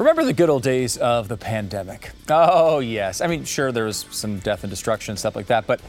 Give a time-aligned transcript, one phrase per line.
[0.00, 2.12] Remember the good old days of the pandemic?
[2.30, 3.20] Oh, yes.
[3.20, 5.82] I mean, sure, there was some death and destruction and stuff like that, but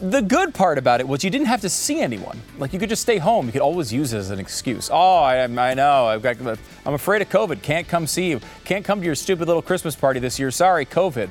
[0.00, 2.40] the good part about it was you didn't have to see anyone.
[2.56, 3.46] Like you could just stay home.
[3.46, 4.90] You could always use it as an excuse.
[4.92, 6.06] Oh, I, I know.
[6.06, 6.36] I've got.
[6.40, 7.62] I'm afraid of COVID.
[7.62, 8.40] Can't come see you.
[8.64, 10.52] Can't come to your stupid little Christmas party this year.
[10.52, 11.28] Sorry, COVID.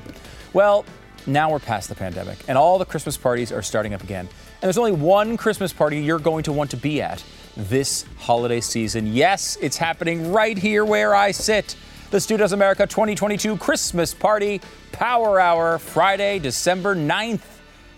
[0.52, 0.84] Well,
[1.26, 4.26] now we're past the pandemic, and all the Christmas parties are starting up again.
[4.26, 7.24] And there's only one Christmas party you're going to want to be at
[7.56, 9.06] this holiday season.
[9.06, 11.76] Yes, it's happening right here where I sit.
[12.10, 14.60] The Stu Does America 2022 Christmas Party
[14.92, 17.40] Power Hour, Friday, December 9th.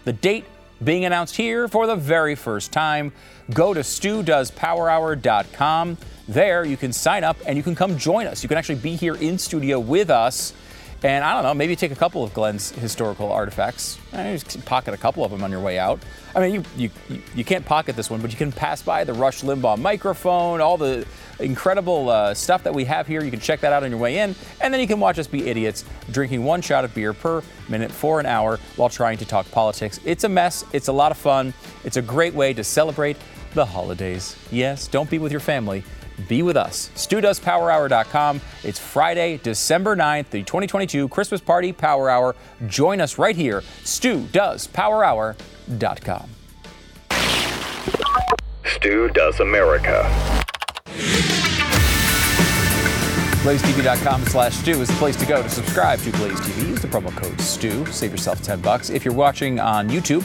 [0.05, 0.45] The date
[0.83, 3.13] being announced here for the very first time.
[3.53, 5.99] Go to studoespowerhour.com.
[6.29, 8.43] There you can sign up and you can come join us.
[8.43, 10.53] You can actually be here in studio with us
[11.03, 13.99] and I don't know, maybe take a couple of Glenn's historical artifacts.
[14.13, 16.01] I mean, just pocket a couple of them on your way out.
[16.35, 19.13] I mean, you, you, you can't pocket this one, but you can pass by the
[19.13, 21.07] Rush Limbaugh microphone, all the
[21.39, 23.23] incredible uh, stuff that we have here.
[23.23, 24.35] You can check that out on your way in.
[24.61, 27.93] And then you can watch us be idiots, drinking one shot of beer per minute
[27.93, 30.01] for an hour while trying to talk politics.
[30.05, 30.65] It's a mess.
[30.73, 31.55] It's a lot of fun.
[31.85, 33.17] It's a great way to celebrate
[33.55, 34.37] the holidays.
[34.51, 35.85] Yes, don't be with your family
[36.27, 36.91] be with us.
[36.95, 38.41] StuDoesPowerHour.com.
[38.65, 42.37] It's Friday, December 9th, the 2022 Christmas Party Power Hour.
[42.67, 46.31] Join us right here, StuDoesPowerHour.com.
[48.65, 50.05] Stu Does America.
[53.43, 56.69] BlazeTV.com slash Stu is the place to go to subscribe to Blaze TV.
[56.69, 57.87] Use the promo code STU.
[57.87, 58.91] Save yourself 10 bucks.
[58.91, 60.23] If you're watching on YouTube,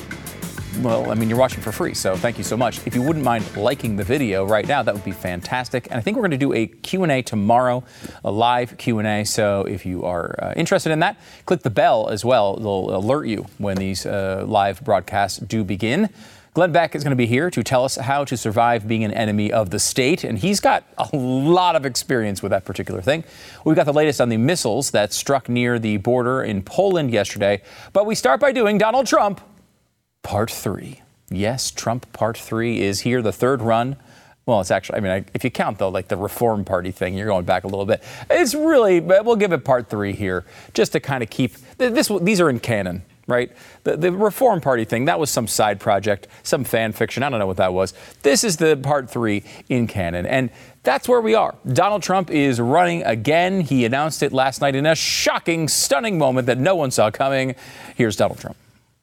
[0.82, 2.86] well, I mean, you're watching for free, so thank you so much.
[2.88, 5.88] If you wouldn't mind liking the video right now, that would be fantastic.
[5.88, 7.84] And I think we're going to do a Q&A tomorrow,
[8.24, 9.24] a live Q&A.
[9.26, 12.56] So if you are uh, interested in that, click the bell as well.
[12.58, 16.10] It'll alert you when these uh, live broadcasts do begin.
[16.54, 19.12] Glenn Beck is going to be here to tell us how to survive being an
[19.12, 23.24] enemy of the state, and he's got a lot of experience with that particular thing.
[23.66, 27.64] We've got the latest on the missiles that struck near the border in Poland yesterday,
[27.92, 29.42] but we start by doing Donald Trump
[30.24, 31.02] part three.
[31.30, 33.98] Yes, Trump part three is here, the third run.
[34.46, 37.28] Well, it's actually, I mean, if you count though, like the Reform Party thing, you're
[37.28, 38.04] going back a little bit.
[38.30, 40.44] It's really, we'll give it part three here,
[40.74, 42.12] just to kind of keep this.
[42.22, 43.52] These are in canon, right?
[43.86, 47.24] The, the Reform Party thing, that was some side project, some fan fiction.
[47.24, 47.94] I don't know what that was.
[48.22, 50.26] This is the part three in canon.
[50.26, 50.50] And
[50.84, 51.56] that's where we are.
[51.72, 53.62] Donald Trump is running again.
[53.62, 57.56] He announced it last night in a shocking, stunning moment that no one saw coming.
[57.96, 58.58] Here's Donald Trump.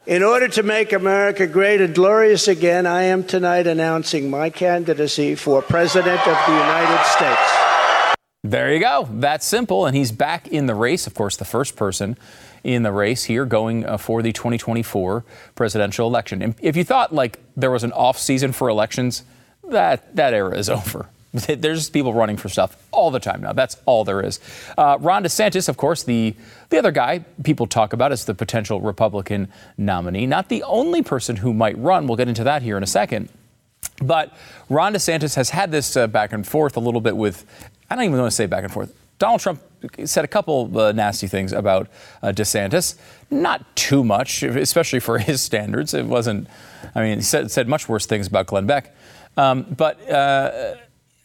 [0.07, 5.35] In order to make America great and glorious again, I am tonight announcing my candidacy
[5.35, 8.17] for President of the United States.
[8.43, 9.07] There you go.
[9.13, 9.85] That's simple.
[9.85, 11.07] And he's back in the race.
[11.07, 12.17] Of course, the first person
[12.65, 15.23] in the race here going uh, for the 2024
[15.55, 16.41] presidential election.
[16.41, 19.25] And if you thought like there was an off season for elections,
[19.69, 21.11] that, that era is over.
[21.47, 23.53] There's people running for stuff all the time now.
[23.53, 24.41] That's all there is.
[24.77, 26.35] Uh, Ron DeSantis, of course, the,
[26.71, 29.49] the other guy people talk about as the potential Republican
[29.79, 30.27] nominee.
[30.27, 32.07] Not the only person who might run.
[32.07, 33.29] We'll get into that here in a second.
[34.03, 34.35] But
[34.69, 37.45] Ron DeSantis has had this uh, back and forth a little bit with,
[37.89, 38.95] I don't even want to say back and forth.
[39.19, 39.61] Donald Trump
[40.05, 41.89] said a couple uh, nasty things about
[42.23, 42.97] uh, DeSantis.
[43.31, 45.95] Not too much, especially for his standards.
[45.95, 46.49] It wasn't,
[46.95, 48.97] I mean, he said, said much worse things about Glenn Beck.
[49.37, 50.75] Um, but uh,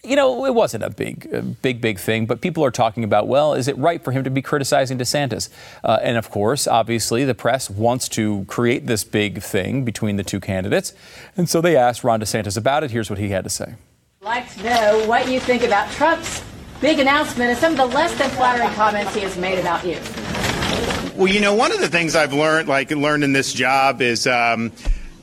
[0.06, 3.28] you know, it wasn't a big, a big, big thing, but people are talking about,
[3.28, 5.50] well, is it right for him to be criticizing DeSantis?
[5.84, 10.24] Uh, and of course, obviously, the press wants to create this big thing between the
[10.24, 10.94] two candidates.
[11.36, 12.92] And so they asked Ron DeSantis about it.
[12.92, 13.76] Here's what he had to say.
[14.22, 16.44] I'd like to know what you think about Trump's
[16.82, 20.00] big announcement and some of the less than flattering comments he has made about you.
[21.16, 24.28] Well, you know, one of the things I've learned, like learned in this job, is
[24.28, 24.72] um,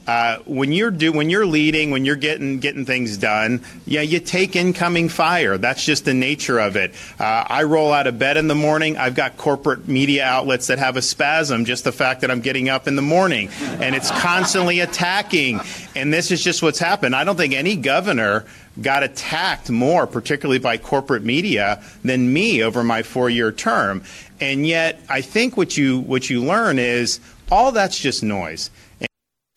[0.07, 4.19] uh, when you're do when you're leading, when you're getting getting things done, yeah, you
[4.19, 5.59] take incoming fire.
[5.59, 6.93] That's just the nature of it.
[7.19, 8.97] Uh, I roll out of bed in the morning.
[8.97, 11.65] I've got corporate media outlets that have a spasm.
[11.65, 15.61] Just the fact that I'm getting up in the morning, and it's constantly attacking.
[15.95, 17.15] And this is just what's happened.
[17.15, 18.45] I don't think any governor
[18.81, 24.03] got attacked more, particularly by corporate media, than me over my four-year term.
[24.41, 27.21] And yet, I think what you what you learn is
[27.53, 28.71] all that's just noise.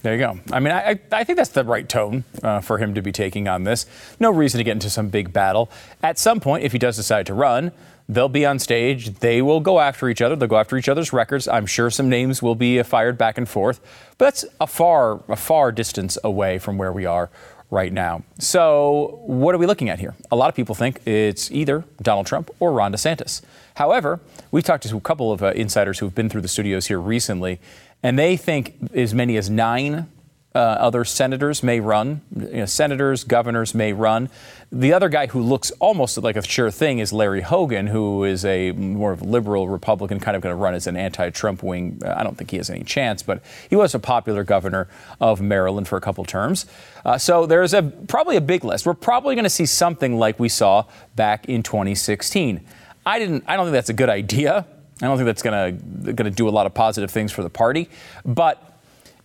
[0.06, 0.40] There you go.
[0.52, 3.48] I mean, I, I think that's the right tone uh, for him to be taking
[3.48, 3.88] on this.
[4.20, 5.68] No reason to get into some big battle.
[6.04, 7.72] At some point, if he does decide to run,
[8.08, 9.16] they'll be on stage.
[9.16, 10.36] They will go after each other.
[10.36, 11.48] They'll go after each other's records.
[11.48, 13.80] I'm sure some names will be fired back and forth.
[14.20, 17.32] But that's a far, a far distance away from where we are
[17.72, 18.24] right now.
[18.38, 20.14] So, what are we looking at here?
[20.32, 23.42] A lot of people think it's either Donald Trump or Ron DeSantis.
[23.76, 24.20] However,
[24.52, 27.60] we've talked to a couple of uh, insiders who've been through the studios here recently,
[28.06, 30.08] and they think as many as nine
[30.56, 32.22] Uh, other senators may run.
[32.34, 34.30] You know, senators, governors may run.
[34.72, 38.46] The other guy who looks almost like a sure thing is Larry Hogan, who is
[38.46, 42.02] a more of liberal Republican, kind of going to run as an anti-Trump wing.
[42.06, 44.88] I don't think he has any chance, but he was a popular governor
[45.20, 46.66] of Maryland for a couple terms.
[47.04, 48.86] Uh, so there's a probably a big list.
[48.86, 50.86] We're probably going to see something like we saw
[51.18, 52.62] back in 2016.
[53.06, 53.44] I didn't.
[53.46, 54.66] I don't think that's a good idea.
[55.02, 57.44] I don't think that's going to going to do a lot of positive things for
[57.44, 57.90] the party,
[58.24, 58.76] but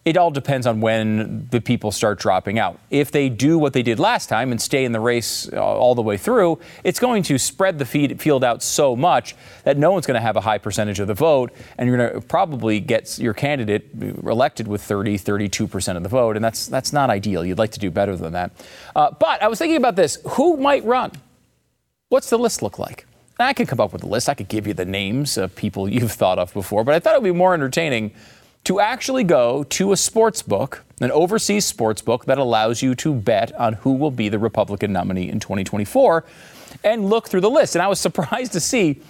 [0.04, 2.80] it all depends on when the people start dropping out.
[2.88, 5.94] If they do what they did last time and stay in the race uh, all
[5.94, 10.06] the way through, it's going to spread the field out so much that no one's
[10.06, 13.18] going to have a high percentage of the vote, and you're going to probably get
[13.18, 13.90] your candidate
[14.24, 17.44] elected with 30, 32% of the vote, and that's that's not ideal.
[17.44, 18.52] You'd like to do better than that.
[18.96, 21.12] Uh, but I was thinking about this: who might run?
[22.08, 23.06] What's the list look like?
[23.42, 24.28] I could come up with a list.
[24.28, 27.14] I could give you the names of people you've thought of before, but I thought
[27.14, 28.12] it would be more entertaining
[28.64, 33.14] to actually go to a sports book, an overseas sports book that allows you to
[33.14, 36.24] bet on who will be the Republican nominee in 2024
[36.84, 37.74] and look through the list.
[37.74, 39.00] And I was surprised to see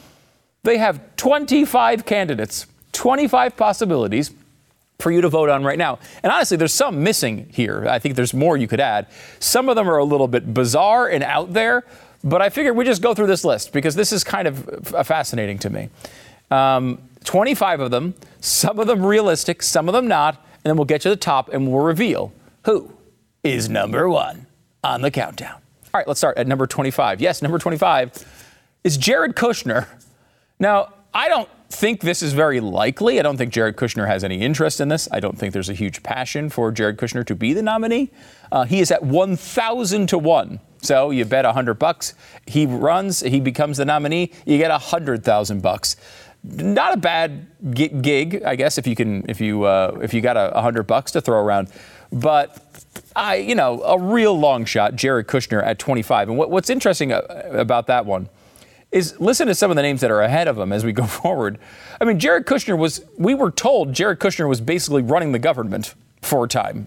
[0.62, 4.31] they have 25 candidates, 25 possibilities
[4.99, 5.99] for you to vote on right now.
[6.23, 7.87] And honestly, there's some missing here.
[7.88, 9.06] I think there's more you could add.
[9.38, 11.85] Some of them are a little bit bizarre and out there,
[12.22, 15.58] but I figured we just go through this list because this is kind of fascinating
[15.58, 15.88] to me.
[16.50, 20.84] Um, 25 of them, some of them realistic, some of them not, and then we'll
[20.84, 22.32] get to the top and we'll reveal
[22.64, 22.93] who
[23.43, 24.46] is number one
[24.82, 25.61] on the countdown.
[25.93, 27.20] All right, let's start at number 25.
[27.20, 28.25] Yes, number 25
[28.84, 29.87] is Jared Kushner.
[30.58, 33.19] Now, I don't think this is very likely.
[33.19, 35.08] I don't think Jared Kushner has any interest in this.
[35.11, 38.11] I don't think there's a huge passion for Jared Kushner to be the nominee.
[38.52, 40.61] Uh, he is at 1,000 to 1.
[40.82, 42.14] So you bet 100 bucks.
[42.46, 45.96] He runs, he becomes the nominee, you get 100,000 bucks
[46.43, 50.37] not a bad gig, I guess, if you can, if you uh, if you got
[50.37, 51.69] a hundred bucks to throw around.
[52.12, 52.56] But
[53.14, 56.31] I, you know, a real long shot, Jared Kushner at 25.
[56.31, 57.20] And what, what's interesting uh,
[57.52, 58.28] about that one
[58.92, 61.04] is listen to some of the names that are ahead of him as we go
[61.06, 61.58] forward.
[62.00, 65.94] I mean, Jared Kushner was, we were told Jared Kushner was basically running the government
[66.22, 66.87] for a time.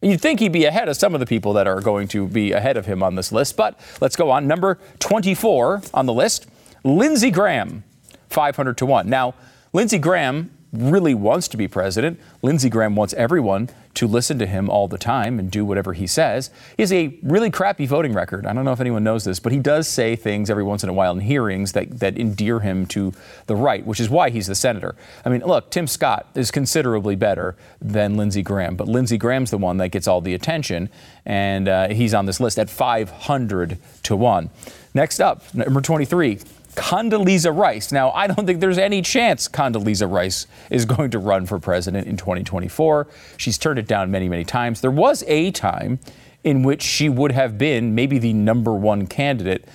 [0.00, 2.50] You'd think he'd be ahead of some of the people that are going to be
[2.50, 4.48] ahead of him on this list, but let's go on.
[4.48, 6.46] Number 24 on the list,
[6.82, 7.84] Lindsey Graham.
[8.28, 9.08] 500 to 1.
[9.08, 9.34] Now,
[9.72, 12.18] Lindsey Graham really wants to be president.
[12.40, 16.06] Lindsey Graham wants everyone to listen to him all the time and do whatever he
[16.06, 16.50] says.
[16.78, 18.46] He has a really crappy voting record.
[18.46, 20.88] I don't know if anyone knows this, but he does say things every once in
[20.88, 23.12] a while in hearings that, that endear him to
[23.46, 24.94] the right, which is why he's the senator.
[25.26, 29.58] I mean, look, Tim Scott is considerably better than Lindsey Graham, but Lindsey Graham's the
[29.58, 30.88] one that gets all the attention,
[31.26, 34.50] and uh, he's on this list at 500 to 1.
[34.94, 36.38] Next up, number 23.
[36.74, 37.92] Condoleezza Rice.
[37.92, 42.06] Now, I don't think there's any chance Condoleezza Rice is going to run for president
[42.06, 43.06] in 2024.
[43.36, 44.80] She's turned it down many, many times.
[44.80, 45.98] There was a time
[46.44, 49.66] in which she would have been maybe the number one candidate.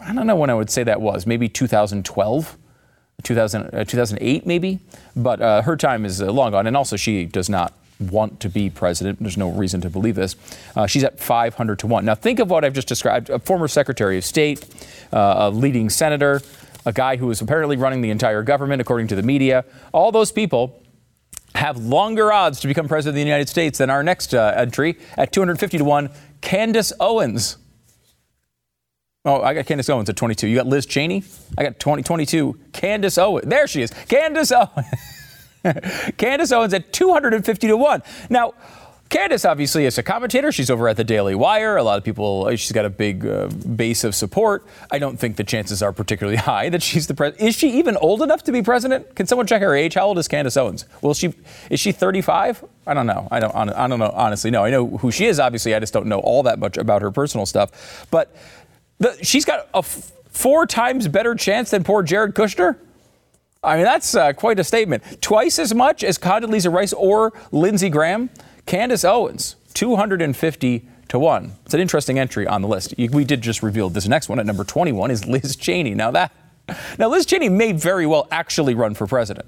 [0.00, 2.58] I don't know when I would say that was, maybe 2012.
[3.22, 4.80] 2000, uh, 2008 maybe,
[5.16, 7.72] but uh, her time is uh, long gone, and also she does not
[8.10, 9.20] want to be president.
[9.20, 10.36] There's no reason to believe this.
[10.76, 12.04] Uh, she's at 500 to 1.
[12.04, 14.64] Now, think of what I've just described a former Secretary of State,
[15.12, 16.42] uh, a leading senator,
[16.86, 19.64] a guy who is apparently running the entire government, according to the media.
[19.92, 20.82] All those people
[21.54, 24.98] have longer odds to become president of the United States than our next uh, entry
[25.16, 26.10] at 250 to 1,
[26.40, 27.58] Candace Owens.
[29.24, 30.46] Oh, I got Candace Owens at 22.
[30.48, 31.24] You got Liz Cheney?
[31.56, 32.58] I got 20, 22.
[32.72, 33.46] Candace Owens.
[33.46, 33.90] There she is.
[34.08, 34.86] Candace Owens.
[36.16, 38.02] Candace Owens at 250 to 1.
[38.30, 38.54] Now,
[39.10, 40.50] Candace obviously is a commentator.
[40.50, 41.76] She's over at the Daily Wire.
[41.76, 44.66] A lot of people, she's got a big uh, base of support.
[44.90, 47.48] I don't think the chances are particularly high that she's the president.
[47.48, 49.14] Is she even old enough to be president?
[49.14, 49.94] Can someone check her age?
[49.94, 50.84] How old is Candace Owens?
[51.00, 51.32] Will she?
[51.70, 52.64] Is she 35?
[52.86, 53.28] I don't know.
[53.30, 53.54] I don't.
[53.54, 54.10] I don't know.
[54.14, 54.64] Honestly, no.
[54.64, 55.38] I know who she is.
[55.38, 58.06] Obviously, I just don't know all that much about her personal stuff.
[58.10, 58.34] But
[58.98, 62.78] the, she's got a f- four times better chance than poor Jared Kushner.
[63.64, 65.02] I mean, that's uh, quite a statement.
[65.20, 68.30] Twice as much as Condoleezza Rice or Lindsey Graham.
[68.66, 71.52] Candace Owens, 250 to 1.
[71.64, 72.94] It's an interesting entry on the list.
[72.96, 75.94] We did just reveal this next one at number 21 is Liz Cheney.
[75.94, 76.32] Now that
[76.98, 79.46] now Liz Cheney may very well actually run for president.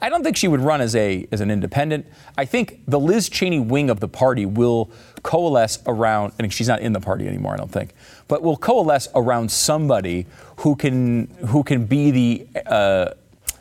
[0.00, 2.06] I don't think she would run as a as an independent.
[2.36, 4.90] I think the Liz Cheney wing of the party will
[5.22, 7.94] coalesce around and she's not in the party anymore, I don't think.
[8.26, 10.26] But will coalesce around somebody
[10.58, 13.10] who can who can be the uh,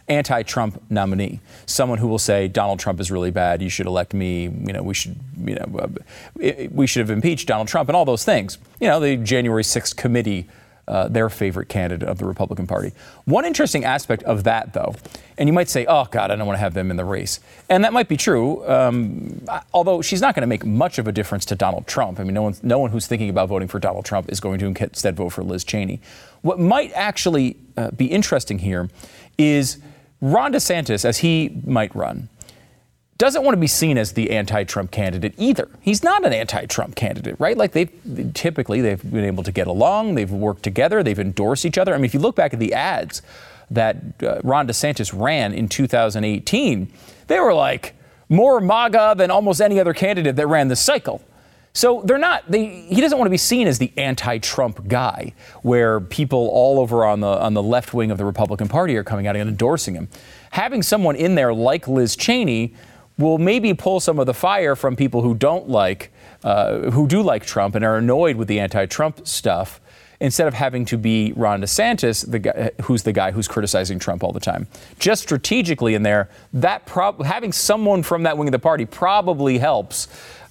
[0.09, 4.13] anti Trump nominee, someone who will say Donald Trump is really bad, you should elect
[4.13, 7.95] me, you know, we should, you know, uh, we should have impeached Donald Trump and
[7.95, 8.57] all those things.
[8.79, 10.47] You know, the January 6th committee
[10.87, 12.93] uh, their favorite candidate of the Republican Party.
[13.25, 14.95] One interesting aspect of that, though,
[15.37, 17.41] and you might say, oh, God, I don't want to have them in the race.
[17.69, 21.11] And that might be true, um, although she's not going to make much of a
[21.11, 22.19] difference to Donald Trump.
[22.19, 24.59] I mean, no one, no one who's thinking about voting for Donald Trump is going
[24.59, 25.99] to instead vote for Liz Cheney.
[26.41, 28.89] What might actually uh, be interesting here
[29.37, 29.79] is
[30.21, 32.29] Ron DeSantis, as he might run,
[33.17, 35.69] doesn't want to be seen as the anti-Trump candidate either.
[35.81, 37.57] He's not an anti-Trump candidate, right?
[37.57, 37.89] Like they
[38.33, 41.93] typically they've been able to get along, they've worked together, they've endorsed each other.
[41.93, 43.21] I mean, if you look back at the ads
[43.71, 46.91] that uh, Ron DeSantis ran in 2018,
[47.25, 47.95] they were like
[48.29, 51.21] more MAGA than almost any other candidate that ran the cycle.
[51.77, 52.49] So they're not.
[52.49, 57.05] They, he doesn't want to be seen as the anti-Trump guy, where people all over
[57.05, 59.93] on the on the left wing of the Republican Party are coming out and endorsing
[59.93, 60.07] him.
[60.49, 62.73] Having someone in there like Liz Cheney
[63.19, 66.11] will maybe pull some of the fire from people who don't like,
[66.43, 69.79] uh, who do like Trump and are annoyed with the anti-Trump stuff,
[70.19, 74.23] instead of having to be Ron DeSantis, the guy, who's the guy who's criticizing Trump
[74.23, 74.65] all the time.
[74.97, 79.59] Just strategically in there, that prob- having someone from that wing of the party probably
[79.59, 80.07] helps.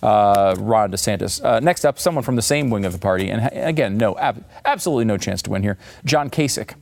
[0.07, 1.45] Uh, Ron DeSantis.
[1.45, 4.45] Uh, next up, someone from the same wing of the party, and again, no, ab-
[4.65, 5.79] absolutely no chance to win here.
[6.05, 6.75] John Kasich.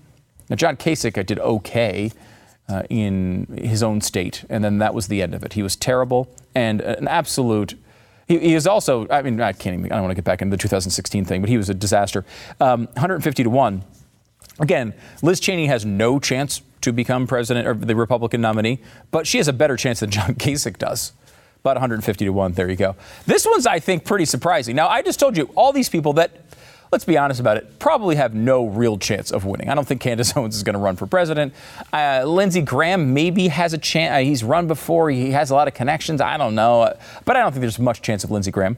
[0.50, 2.12] Now, John Kasich did okay
[2.68, 5.54] uh, in his own state, and then that was the end of it.
[5.54, 7.74] He was terrible and an absolute.
[8.28, 9.06] He, he is also.
[9.08, 9.90] I mean, I can't even.
[9.90, 12.26] I don't want to get back into the 2016 thing, but he was a disaster.
[12.60, 13.84] Um, 150 to one.
[14.60, 19.38] Again, Liz Cheney has no chance to become president or the Republican nominee, but she
[19.38, 21.12] has a better chance than John Kasich does.
[21.64, 22.52] About 150 to 1.
[22.52, 22.94] There you go.
[23.24, 24.76] This one's, I think, pretty surprising.
[24.76, 26.30] Now, I just told you all these people that
[26.92, 29.70] let's be honest about it, probably have no real chance of winning.
[29.70, 31.54] I don't think Candace Owens is going to run for president.
[31.90, 34.12] Uh, Lindsey Graham maybe has a chance.
[34.14, 35.10] Uh, he's run before.
[35.10, 36.20] He has a lot of connections.
[36.20, 36.94] I don't know.
[37.24, 38.76] But I don't think there's much chance of Lindsey Graham.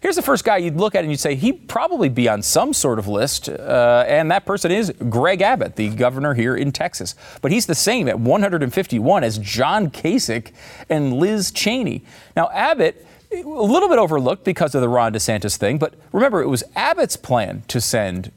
[0.00, 2.72] Here's the first guy you'd look at and you'd say he'd probably be on some
[2.72, 7.14] sort of list, uh, and that person is Greg Abbott, the governor here in Texas.
[7.40, 10.52] But he's the same at 151 as John Kasich
[10.88, 12.04] and Liz Cheney.
[12.36, 16.48] Now, Abbott a little bit overlooked because of the Ron DeSantis thing, but remember, it
[16.48, 18.32] was Abbott's plan to send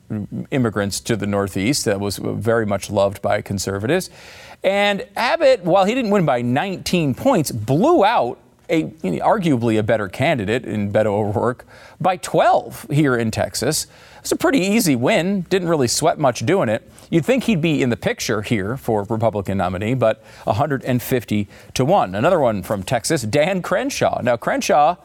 [0.52, 4.10] immigrants to the Northeast that was very much loved by conservatives.
[4.64, 8.40] And Abbott, while he didn't win by 19 points, blew out
[8.70, 11.66] a you know, arguably a better candidate in Beto O'Rourke
[12.00, 13.88] by 12 here in Texas.
[14.20, 15.42] It's a pretty easy win.
[15.50, 16.90] Didn't really sweat much doing it.
[17.10, 22.16] You'd think he'd be in the picture here for Republican nominee, but 150 to 1.
[22.16, 24.22] Another one from Texas, Dan Crenshaw.
[24.22, 24.98] Now, Crenshaw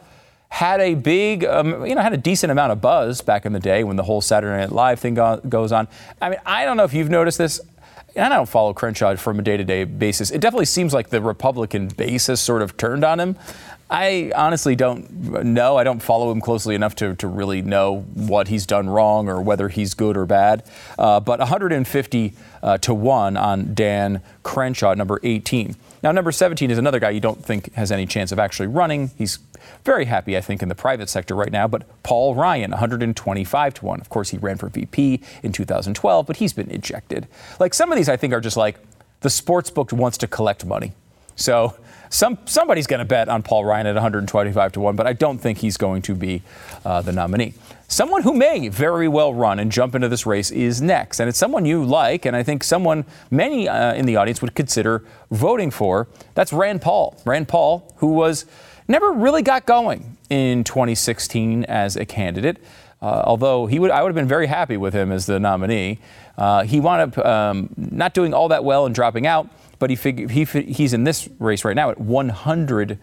[0.49, 3.61] had a big, um, you know, had a decent amount of buzz back in the
[3.61, 5.89] day when the whole Saturday Night Live thing go- goes on.
[6.21, 7.61] I mean, I don't know if you've noticed this.
[8.17, 10.31] And I don't follow Crenshaw from a day to day basis.
[10.31, 13.37] It definitely seems like the Republican base has sort of turned on him.
[13.91, 15.77] I honestly don't know.
[15.77, 19.43] I don't follow him closely enough to, to really know what he's done wrong or
[19.43, 20.65] whether he's good or bad.
[20.99, 25.77] Uh, but 150 uh, to 1 on Dan Crenshaw, number 18.
[26.05, 29.11] Now, number 17 is another guy you don't think has any chance of actually running.
[29.17, 29.39] He's
[29.87, 31.67] very happy, I think, in the private sector right now.
[31.67, 34.01] But Paul Ryan, 125 to 1.
[34.03, 37.27] Of course, he ran for VP in 2012, but he's been ejected.
[37.59, 38.77] Like some of these, I think, are just like
[39.21, 40.93] the sports book wants to collect money.
[41.37, 41.75] So
[42.11, 45.39] some, somebody's going to bet on Paul Ryan at 125 to 1, but I don't
[45.39, 46.43] think he's going to be
[46.85, 47.55] uh, the nominee.
[47.87, 51.39] Someone who may very well run and jump into this race is next, and it's
[51.39, 55.71] someone you like, and I think someone many uh, in the audience would consider voting
[55.71, 56.09] for.
[56.35, 57.21] That's Rand Paul.
[57.25, 58.47] Rand Paul, who was
[58.89, 62.59] never really got going in 2016 as a candidate.
[63.03, 65.99] Uh, although he would, I would have been very happy with him as the nominee.
[66.39, 69.49] Uh, he wound up um, not doing all that well and dropping out
[69.79, 72.99] but he, fig- he he's in this race right now at 100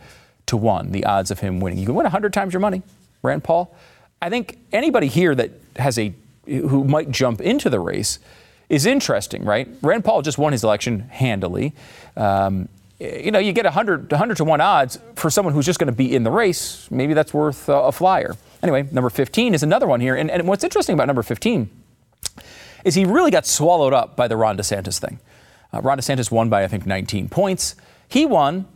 [0.48, 1.78] to 1, the odds of him winning.
[1.78, 2.82] You can win 100 times your money,
[3.22, 3.76] Rand Paul.
[4.22, 6.14] I think anybody here that has a
[6.46, 8.20] who might jump into the race
[8.70, 9.68] is interesting, right?
[9.82, 11.74] Rand Paul just won his election handily.
[12.16, 12.68] Um,
[13.00, 15.96] you know, you get 100, 100 to 1 odds for someone who's just going to
[15.96, 16.90] be in the race.
[16.92, 18.36] Maybe that's worth a, flyer.
[18.62, 20.16] Anyway, number 15 is another one here.
[20.16, 21.70] And, and what's interesting about number 15
[22.86, 25.20] is he really got swallowed up by the Ron DeSantis thing.
[25.74, 27.76] Uh, Ron DeSantis won by, I think, 19 points.
[28.08, 28.68] He won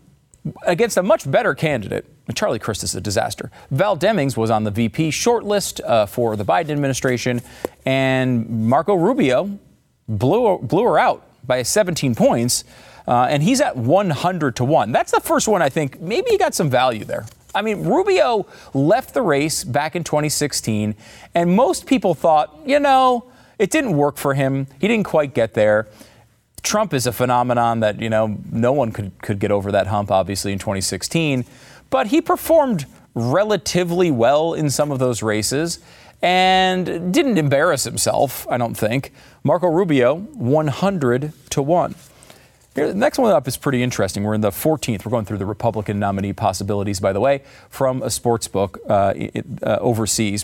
[0.66, 2.06] against a much better candidate.
[2.34, 3.52] Charlie Crist is a disaster.
[3.70, 7.42] Val Demings was on the VP shortlist uh, for the Biden administration,
[7.86, 9.60] and Marco Rubio
[10.08, 12.64] blew, blew her out by 17 points,
[13.08, 14.92] uh, and he's at 100 to 1.
[14.92, 17.26] That's the first one I think maybe he got some value there.
[17.54, 20.96] I mean, Rubio left the race back in 2016,
[21.34, 24.68] and most people thought, you know, it didn't work for him.
[24.80, 25.88] He didn't quite get there.
[26.64, 30.12] Trump is a phenomenon that, you know, no one could, could get over that hump,
[30.12, 31.46] obviously, in 2016.
[31.96, 35.80] But he performed relatively well in some of those races.
[36.22, 39.14] and didn't embarrass himself, I don't think.
[39.46, 41.96] Marco Rubio, 100 to 1.
[42.76, 44.26] Here, the next one up is pretty interesting.
[44.26, 45.06] We're in the 14th.
[45.06, 49.14] We're going through the Republican nominee possibilities, by the way, from a sports book uh,
[49.64, 50.44] uh, overseas.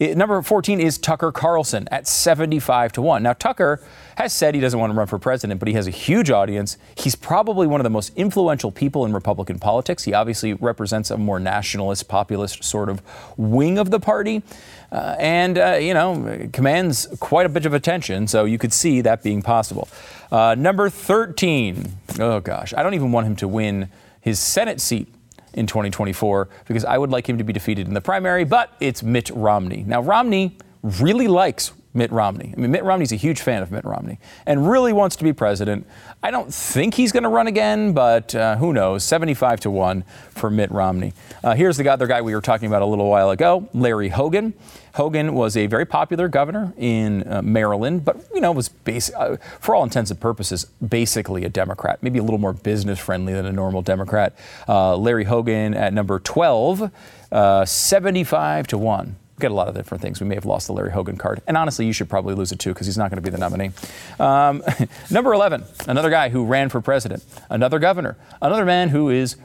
[0.00, 3.20] Number 14 is Tucker Carlson at 75 to 1.
[3.20, 3.82] Now, Tucker
[4.14, 6.76] has said he doesn't want to run for president, but he has a huge audience.
[6.94, 10.04] He's probably one of the most influential people in Republican politics.
[10.04, 13.02] He obviously represents a more nationalist, populist sort of
[13.36, 14.44] wing of the party.
[14.92, 19.00] Uh, and, uh, you know, commands quite a bit of attention, so you could see
[19.00, 19.88] that being possible.
[20.30, 23.88] Uh, number 13, oh gosh, I don't even want him to win
[24.20, 25.12] his Senate seat
[25.54, 29.02] in 2024 because I would like him to be defeated in the primary, but it's
[29.02, 29.84] Mitt Romney.
[29.86, 32.54] Now, Romney really likes Mitt Romney.
[32.56, 35.32] I mean, Mitt Romney's a huge fan of Mitt Romney and really wants to be
[35.32, 35.86] president.
[36.22, 39.04] I don't think he's going to run again, but uh, who knows?
[39.04, 41.12] 75 to 1 for Mitt Romney.
[41.42, 44.54] Uh, here's the other guy we were talking about a little while ago, Larry Hogan.
[44.98, 49.36] Hogan was a very popular governor in uh, Maryland, but you know was basic, uh,
[49.60, 53.46] for all intents and purposes basically a Democrat, maybe a little more business friendly than
[53.46, 54.36] a normal Democrat.
[54.68, 56.90] Uh, Larry Hogan at number 12,
[57.30, 60.20] uh, 75 to one get a lot of different things.
[60.20, 61.40] We may have lost the Larry Hogan card.
[61.46, 63.38] And honestly, you should probably lose it too because he's not going to be the
[63.38, 63.70] nominee.
[64.18, 64.64] Um,
[65.12, 69.36] number 11, another guy who ran for president, another governor, another man who is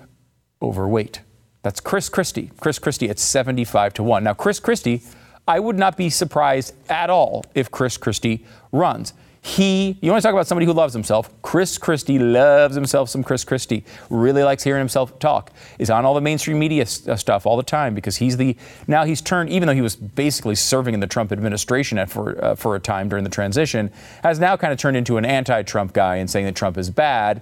[0.64, 1.22] overweight.
[1.62, 2.50] That's Chris Christie.
[2.60, 4.24] Chris Christie at 75 to 1.
[4.24, 5.04] Now, Chris Christie,
[5.48, 9.14] I would not be surprised at all if Chris Christie runs.
[9.46, 11.30] He, you want to talk about somebody who loves himself?
[11.42, 13.84] Chris Christie loves himself some Chris Christie.
[14.10, 15.52] Really likes hearing himself talk.
[15.80, 18.56] Is on all the mainstream media uh, stuff all the time because he's the
[18.88, 19.50] now he's turned.
[19.50, 23.10] Even though he was basically serving in the Trump administration for uh, for a time
[23.10, 23.92] during the transition,
[24.24, 27.42] has now kind of turned into an anti-Trump guy and saying that Trump is bad.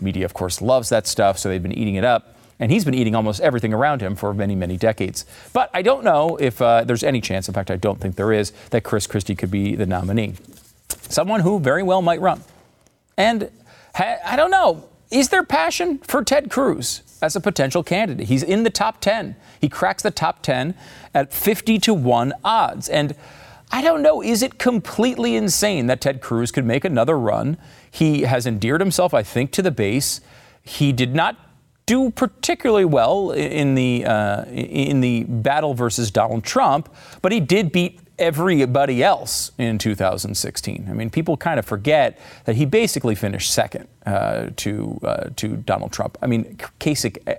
[0.00, 2.31] Media, of course, loves that stuff, so they've been eating it up
[2.62, 5.26] and he's been eating almost everything around him for many, many decades.
[5.52, 8.32] But I don't know if uh, there's any chance, in fact, I don't think there
[8.32, 10.34] is, that Chris Christie could be the nominee
[11.08, 12.42] someone who very well might run.
[13.16, 13.50] And
[13.94, 18.28] ha- I don't know, is there passion for Ted Cruz as a potential candidate?
[18.28, 19.36] He's in the top 10.
[19.60, 20.74] He cracks the top 10
[21.14, 22.88] at 50 to 1 odds.
[22.88, 23.14] And
[23.70, 27.58] I don't know, is it completely insane that Ted Cruz could make another run?
[27.90, 30.20] He has endeared himself, I think, to the base.
[30.62, 31.36] He did not
[31.92, 36.88] do particularly well in the uh, in the battle versus Donald Trump,
[37.20, 40.86] but he did beat everybody else in 2016.
[40.88, 45.48] I mean, people kind of forget that he basically finished second uh, to uh, to
[45.56, 46.16] Donald Trump.
[46.22, 47.34] I mean, Kasich uh,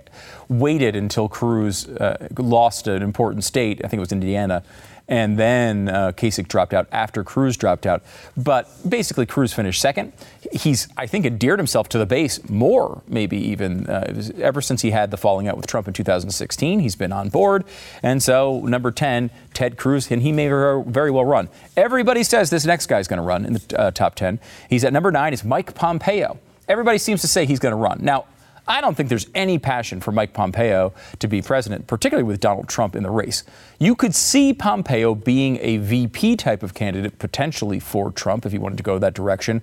[0.48, 3.80] waited until Cruz uh, lost an important state.
[3.84, 4.62] I think it was Indiana
[5.08, 8.02] and then uh, Kasich dropped out after Cruz dropped out.
[8.36, 10.12] But basically, Cruz finished second.
[10.52, 14.90] He's, I think, endeared himself to the base more, maybe even uh, ever since he
[14.90, 16.80] had the falling out with Trump in 2016.
[16.80, 17.64] He's been on board,
[18.02, 21.48] and so number 10, Ted Cruz, and he may very well run.
[21.76, 24.40] Everybody says this next guy is going to run in the uh, top 10.
[24.70, 25.32] He's at number nine.
[25.32, 26.38] Is Mike Pompeo.
[26.66, 27.98] Everybody seems to say he's going to run.
[28.00, 28.24] Now,
[28.66, 32.68] I don't think there's any passion for Mike Pompeo to be president, particularly with Donald
[32.68, 33.44] Trump in the race.
[33.78, 38.58] You could see Pompeo being a VP type of candidate potentially for Trump if he
[38.58, 39.60] wanted to go that direction.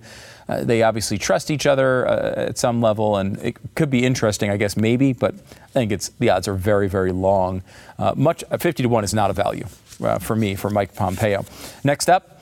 [0.48, 4.50] Uh, they obviously trust each other uh, at some level, and it could be interesting,
[4.50, 7.62] I guess, maybe, but I think it's the odds are very, very long.
[7.98, 9.66] Uh, much 50 to 1 is not a value
[10.02, 11.44] uh, for me, for Mike Pompeo.
[11.82, 12.40] Next up,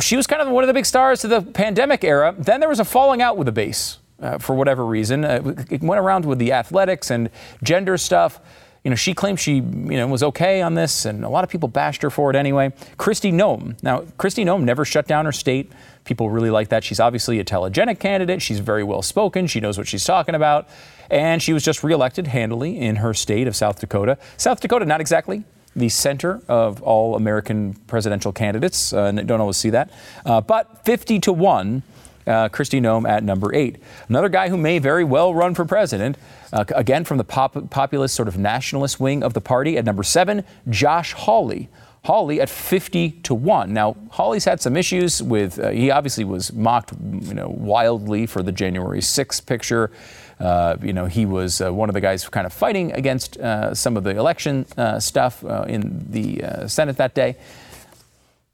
[0.00, 2.34] she was kind of one of the big stars of the pandemic era.
[2.38, 5.24] Then there was a falling out with the base uh, for whatever reason.
[5.24, 7.30] Uh, it went around with the athletics and
[7.62, 8.40] gender stuff.
[8.84, 11.50] You know, she claimed she, you know, was okay on this, and a lot of
[11.50, 12.72] people bashed her for it anyway.
[12.96, 13.80] Kristi Noem.
[13.82, 15.70] Now, Kristi Noem never shut down her state.
[16.04, 16.82] People really like that.
[16.82, 18.40] She's obviously a telegenic candidate.
[18.40, 19.46] She's very well spoken.
[19.46, 20.66] She knows what she's talking about.
[21.10, 24.16] And she was just reelected handily in her state of South Dakota.
[24.38, 25.44] South Dakota, not exactly
[25.76, 28.92] the center of all American presidential candidates.
[28.92, 29.90] Uh, don't always see that.
[30.24, 31.82] Uh, but 50 to 1
[32.30, 33.76] uh, Kristi Noem at number eight.
[34.08, 36.16] Another guy who may very well run for president,
[36.52, 40.02] uh, again from the pop- populist sort of nationalist wing of the party at number
[40.02, 41.68] seven, Josh Hawley.
[42.04, 43.74] Hawley at 50 to 1.
[43.74, 48.42] Now, Hawley's had some issues with, uh, he obviously was mocked, you know, wildly for
[48.42, 49.90] the January 6th picture.
[50.38, 53.74] Uh, you know, he was uh, one of the guys kind of fighting against uh,
[53.74, 57.36] some of the election uh, stuff uh, in the Senate that day.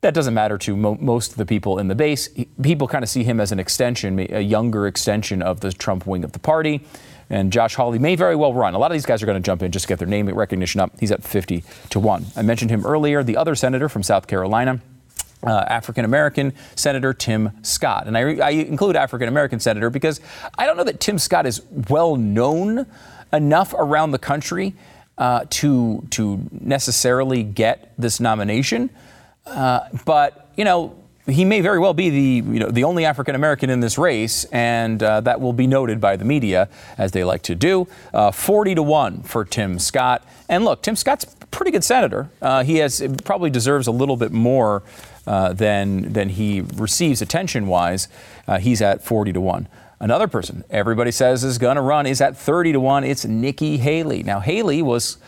[0.07, 2.33] That doesn't matter to mo- most of the people in the base.
[2.33, 6.07] He, people kind of see him as an extension, a younger extension of the Trump
[6.07, 6.87] wing of the party.
[7.29, 8.75] And Josh Hawley may very well run.
[8.75, 10.29] A lot of these guys are going to jump in just to get their name
[10.29, 10.93] recognition up.
[11.01, 12.25] He's at 50 to 1.
[12.37, 14.81] I mentioned him earlier, the other senator from South Carolina.
[15.45, 18.07] Uh, African American Senator Tim Scott.
[18.07, 20.21] And I, I include African American Senator because
[20.57, 22.87] I don't know that Tim Scott is well known
[23.33, 24.77] enough around the country
[25.19, 28.91] uh, to, to necessarily get this nomination.
[29.47, 33.35] Uh, but, you know, he may very well be the you know the only African
[33.35, 37.25] American in this race, and uh, that will be noted by the media as they
[37.25, 37.89] like to do.
[38.15, 42.31] Uh, Forty to one for Tim Scott, and look, Tim Scott's a pretty good senator.
[42.41, 44.85] Uh, he has probably deserves a little bit more
[45.27, 48.07] uh, than than he receives attention wise.
[48.47, 49.67] Uh, he's at forty to one.
[49.99, 53.03] Another person everybody says is going to run is at thirty to one.
[53.03, 54.23] It's Nikki Haley.
[54.23, 55.19] Now Haley was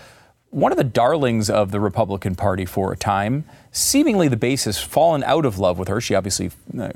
[0.51, 3.45] one of the darlings of the Republican Party for a time.
[3.71, 6.01] Seemingly, the base has fallen out of love with her.
[6.01, 6.91] She obviously uh,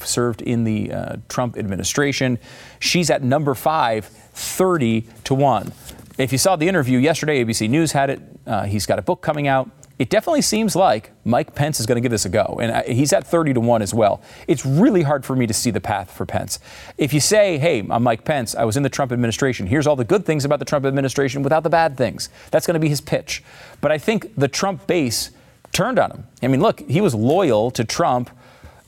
[0.00, 2.38] served in the uh, Trump administration.
[2.78, 5.72] She's at number five, 30 to 1.
[6.18, 8.20] If you saw the interview yesterday, ABC News had it.
[8.46, 11.96] Uh, he's got a book coming out it definitely seems like Mike Pence is going
[11.96, 12.58] to give this a go.
[12.62, 14.22] And uh, he's at 30 to 1 as well.
[14.46, 16.60] It's really hard for me to see the path for Pence.
[16.96, 19.96] If you say, hey, I'm Mike Pence, I was in the Trump administration, here's all
[19.96, 22.88] the good things about the Trump administration without the bad things, that's going to be
[22.88, 23.42] his pitch.
[23.80, 25.30] But I think the Trump base
[25.72, 26.26] turned on him.
[26.42, 28.30] I mean, look, he was loyal to Trump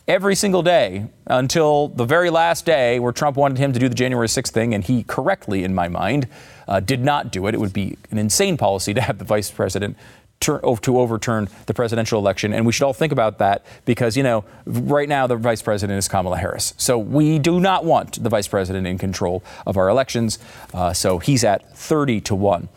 [0.07, 3.95] every single day until the very last day where Trump wanted him to do the
[3.95, 6.27] January 6th thing, and he correctly, in my mind,
[6.67, 7.55] uh, did not do it.
[7.55, 9.97] It would be an insane policy to have the vice president
[10.41, 12.53] to overturn the presidential election.
[12.53, 15.99] And we should all think about that because, you know, right now the vice president
[15.99, 16.73] is Kamala Harris.
[16.79, 20.39] So we do not want the vice president in control of our elections.
[20.73, 22.69] Uh, so he's at 30 to 1.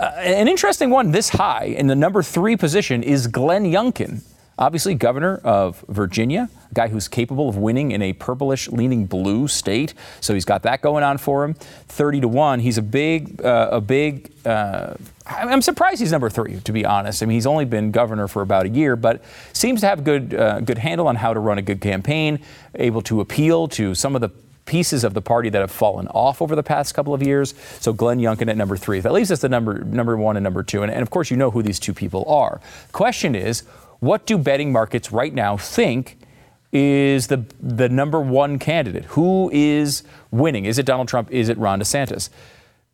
[0.00, 4.22] Uh, an interesting one this high in the number three position is Glenn Youngkin
[4.58, 9.48] obviously governor of Virginia, a guy who's capable of winning in a purplish leaning blue
[9.48, 9.94] state.
[10.20, 11.54] So he's got that going on for him.
[11.54, 12.60] 30 to 1.
[12.60, 14.94] He's a big, uh, a big, uh,
[15.26, 17.22] I'm surprised he's number three, to be honest.
[17.22, 20.34] I mean, he's only been governor for about a year, but seems to have good,
[20.34, 22.40] uh, good handle on how to run a good campaign,
[22.74, 24.30] able to appeal to some of the
[24.68, 27.54] pieces of the party that have fallen off over the past couple of years.
[27.80, 29.00] So Glenn Youngkin at number three.
[29.00, 30.82] That leaves us the number number one and number two.
[30.82, 32.60] And, and of course, you know who these two people are.
[32.92, 33.64] Question is,
[34.00, 36.18] what do betting markets right now think
[36.72, 39.04] is the the number one candidate?
[39.06, 40.64] Who is winning?
[40.66, 41.30] Is it Donald Trump?
[41.30, 42.30] Is it Ron DeSantis?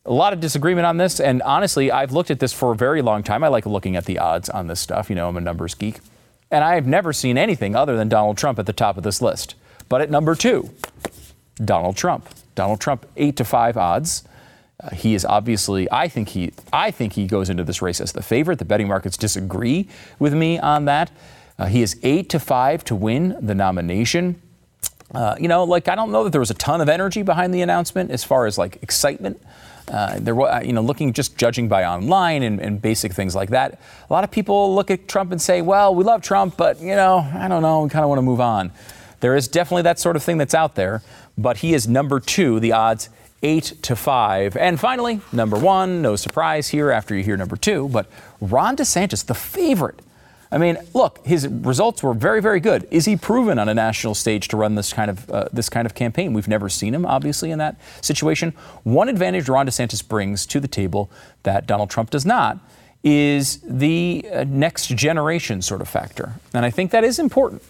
[0.07, 3.01] A lot of disagreement on this, and honestly, I've looked at this for a very
[3.01, 3.43] long time.
[3.43, 5.09] I like looking at the odds on this stuff.
[5.09, 6.01] You know, I'm a numbers geek,
[6.51, 9.55] and I've never seen anything other than Donald Trump at the top of this list.
[9.89, 10.71] But at number two,
[11.57, 12.29] Donald Trump.
[12.55, 14.25] Donald Trump, eight to five odds.
[14.83, 18.13] Uh, he is obviously, I think he, I think he goes into this race as
[18.13, 18.59] the favorite.
[18.59, 21.11] The betting markets disagree with me on that.
[21.59, 24.41] Uh, he is eight to five to win the nomination.
[25.15, 27.55] Uh, you know, like I don't know that there was a ton of energy behind
[27.55, 29.41] the announcement as far as like excitement.
[29.87, 33.51] Uh, there was, you know, looking just judging by online and, and, basic things like
[33.51, 33.79] that.
[34.09, 36.97] A lot of people look at Trump and say, "Well, we love Trump, but you
[36.97, 38.73] know, I don't know, we kind of want to move on."
[39.21, 41.03] There is definitely that sort of thing that's out there,
[41.37, 42.61] but he is number two.
[42.61, 43.11] The odds
[43.45, 44.57] eight to five.
[44.57, 48.07] And finally, number one, no surprise here after you hear number two, but
[48.41, 50.01] Ron DeSantis, the favorite.
[50.51, 52.87] I mean, look, his results were very, very good.
[52.91, 55.85] Is he proven on a national stage to run this kind of uh, this kind
[55.85, 56.33] of campaign?
[56.33, 58.55] We've never seen him, obviously, in that situation.
[58.85, 61.11] One advantage Ron DeSantis brings to the table
[61.43, 62.59] that Donald Trump does not
[63.03, 67.63] is the uh, next generation sort of factor, and I think that is important.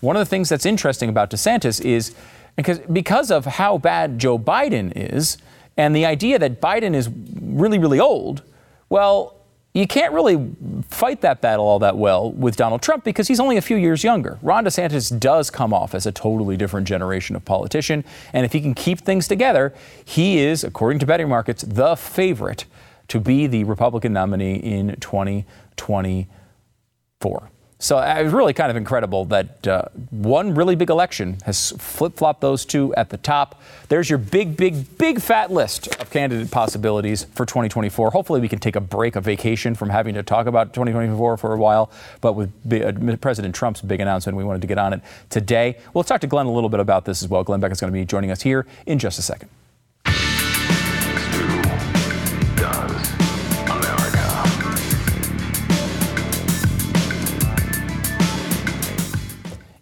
[0.00, 2.14] One of the things that's interesting about DeSantis is
[2.56, 5.38] because, because of how bad Joe Biden is
[5.76, 7.08] and the idea that Biden is
[7.40, 8.42] really, really old,
[8.88, 9.34] well,
[9.74, 10.54] you can't really
[10.88, 14.04] fight that battle all that well with Donald Trump because he's only a few years
[14.04, 14.38] younger.
[14.40, 18.04] Ron DeSantis does come off as a totally different generation of politician.
[18.32, 22.66] And if he can keep things together, he is, according to betting markets, the favorite
[23.08, 27.50] to be the Republican nominee in 2024.
[27.78, 31.72] So uh, it was really kind of incredible that uh, one really big election has
[31.72, 33.60] flip flopped those two at the top.
[33.88, 38.10] There's your big, big, big fat list of candidate possibilities for 2024.
[38.12, 41.52] Hopefully, we can take a break, a vacation from having to talk about 2024 for
[41.52, 41.90] a while.
[42.20, 45.78] But with uh, President Trump's big announcement, we wanted to get on it today.
[45.92, 47.44] We'll talk to Glenn a little bit about this as well.
[47.44, 49.50] Glenn Beck is going to be joining us here in just a second.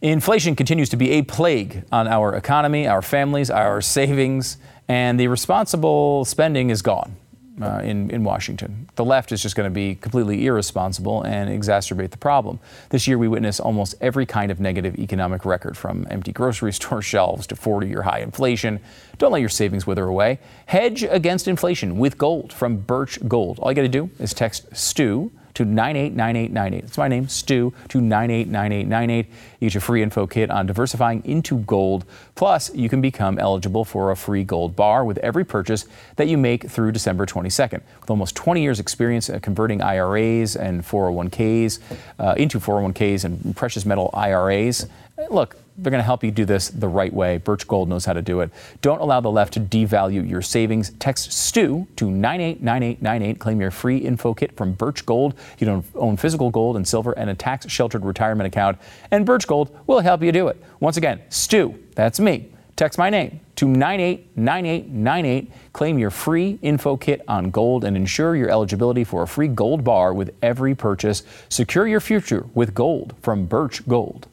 [0.03, 4.57] Inflation continues to be a plague on our economy, our families, our savings,
[4.89, 7.15] and the responsible spending is gone
[7.63, 8.89] uh, in, in Washington.
[8.97, 12.59] The left is just going to be completely irresponsible and exacerbate the problem.
[12.89, 17.01] This year, we witness almost every kind of negative economic record from empty grocery store
[17.01, 18.81] shelves to 40 year high inflation.
[19.19, 20.41] Don't let your savings wither away.
[20.67, 23.61] Hedge against inflation with gold from Birch Gold.
[23.61, 26.81] All you got to do is text STU to 989898.
[26.83, 29.27] That's my name, Stu, to 989898.
[29.61, 32.05] You get your free info kit on diversifying into gold.
[32.35, 35.87] Plus, you can become eligible for a free gold bar with every purchase
[36.17, 37.81] that you make through December 22nd.
[38.01, 41.79] With almost 20 years experience uh, converting IRAs and 401ks
[42.19, 44.87] uh, into 401ks and precious metal IRAs,
[45.31, 47.39] look, they're going to help you do this the right way.
[47.39, 48.51] Birch Gold knows how to do it.
[48.83, 50.91] Don't allow the left to devalue your savings.
[50.99, 53.39] Text STU to 989898.
[53.39, 55.35] Claim your free info kit from Birch Gold.
[55.59, 58.79] You don't own physical gold and silver and a tax sheltered retirement account.
[59.11, 60.63] And Birch Gold will help you do it.
[60.81, 62.49] Once again, STU, that's me.
[62.77, 65.53] Text my name to 989898.
[65.73, 69.85] Claim your free info kit on gold and ensure your eligibility for a free gold
[69.85, 71.23] bar with every purchase.
[71.49, 74.27] Secure your future with gold from Birch Gold.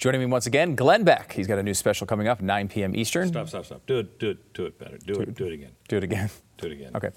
[0.00, 1.30] Joining me once again, Glenn Beck.
[1.30, 2.96] He's got a new special coming up, 9 p.m.
[2.96, 3.28] Eastern.
[3.28, 3.82] Stop, stop, stop.
[3.84, 4.96] Do it, do it, do it better.
[4.96, 5.72] Do it, do it again.
[5.88, 6.30] Do it again.
[6.56, 6.90] Do it again.
[6.96, 7.10] Okay.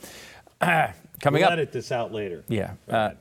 [1.22, 1.54] coming we'll up.
[1.54, 2.44] edit this out later.
[2.50, 2.74] Yeah.
[2.90, 3.12] Uh.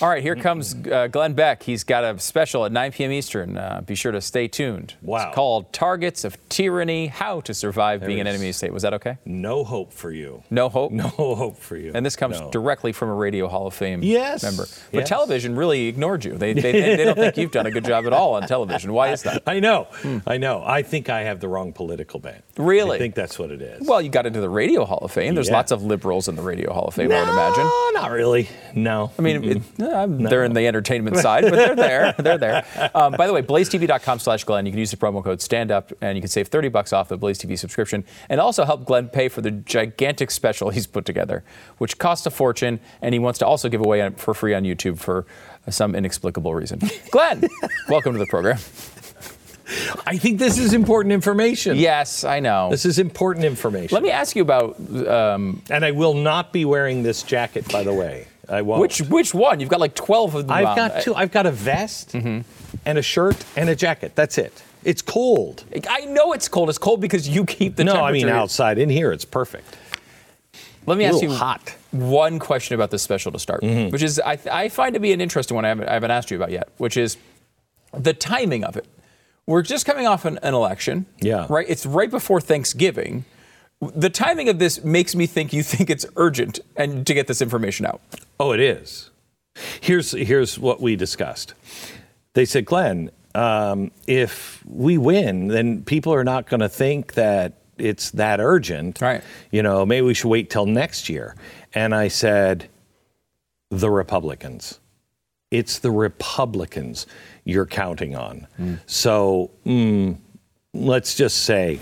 [0.00, 1.62] All right, here comes uh, Glenn Beck.
[1.62, 3.12] He's got a special at 9 p.m.
[3.12, 3.56] Eastern.
[3.56, 4.94] Uh, be sure to stay tuned.
[5.02, 5.26] Wow.
[5.28, 8.26] It's called Targets of Tyranny How to Survive Being an.
[8.26, 8.72] Enemy State.
[8.72, 9.18] Was that okay?
[9.24, 10.42] no hope for you.
[10.50, 10.92] No hope?
[11.02, 11.92] No hope for you.
[11.94, 12.50] And this comes No.
[12.50, 14.66] directly from a Radio Hall of Fame Yes, member.
[14.92, 15.08] But yes.
[15.08, 16.36] television really ignored you.
[16.38, 18.92] They, they, they, don't think you've done a good job at all on television.
[18.92, 19.42] Why is that?
[19.46, 19.88] I know.
[20.26, 20.62] I know.
[20.64, 22.42] I think I have the wrong political band.
[22.56, 22.62] Hmm.
[22.64, 22.96] Really?
[22.96, 23.86] I think that's what it is.
[23.86, 25.34] Well, you got into the Radio Hall of Fame.
[25.34, 25.54] There's Yeah.
[25.56, 27.70] lots of liberals in the Radio Hall of Fame, no, I would imagine.
[27.94, 28.48] not really.
[28.74, 29.10] No.
[29.18, 32.14] I mean, it, uh, they're in the entertainment side, but they're there.
[32.22, 32.90] They're there.
[32.94, 34.64] Um, by the way, blazetv.com slash Glenn.
[34.66, 37.16] You can use the promo code STANDUP, and you can save 30 bucks off the
[37.16, 41.42] Blaze TV subscription, and also help Glenn pay for the gigantic special he's put together,
[41.78, 44.62] which costs a fortune, and he wants to also give away on- for free on
[44.62, 45.26] YouTube for
[45.68, 46.80] some inexplicable reason.
[47.10, 47.44] Glenn,
[47.88, 48.58] welcome to the program.
[50.06, 51.76] I think this is important information.
[51.76, 52.68] Yes, I know.
[52.70, 53.94] This is important information.
[53.94, 57.82] Let me ask you about um, and I will not be wearing this jacket, by
[57.82, 58.26] the way.
[58.48, 58.80] I won't.
[58.80, 59.60] which which one?
[59.60, 60.56] You've got like 12 of them.
[60.56, 60.76] I've on.
[60.76, 61.14] got two.
[61.14, 62.44] I've got a vest and
[62.84, 64.12] a shirt and a jacket.
[64.14, 64.62] That's it.
[64.84, 65.64] It's cold.
[65.88, 66.68] I know it's cold.
[66.68, 68.08] It's cold because you keep the no, temperature.
[68.08, 68.78] I mean outside.
[68.78, 69.76] In here, it's perfect.
[70.84, 71.76] Let me ask you hot.
[71.92, 73.90] one question about this special to start, Mm-hmm.
[73.92, 76.32] which is I, I find to be an interesting one I haven't, I haven't asked
[76.32, 77.16] you about yet, which is
[77.96, 78.86] the timing of it.
[79.46, 81.06] We're just coming off an, an election.
[81.20, 81.46] Yeah.
[81.48, 81.66] Right?
[81.68, 83.24] It's right before Thanksgiving.
[83.82, 87.42] The timing of this makes me think you think it's urgent and to get this
[87.42, 88.00] information out.
[88.38, 89.10] Oh, it is.
[89.80, 91.54] Here's here's what we discussed.
[92.34, 97.54] They said, Glenn, um, if we win, then people are not going to think that
[97.76, 99.00] it's that urgent.
[99.00, 99.22] Right.
[99.50, 101.34] You know, maybe we should wait till next year.
[101.74, 102.68] And I said,
[103.70, 104.78] the Republicans.
[105.50, 107.06] It's the Republicans
[107.44, 108.46] you're counting on.
[108.86, 110.16] So mm,
[110.72, 111.80] let's just say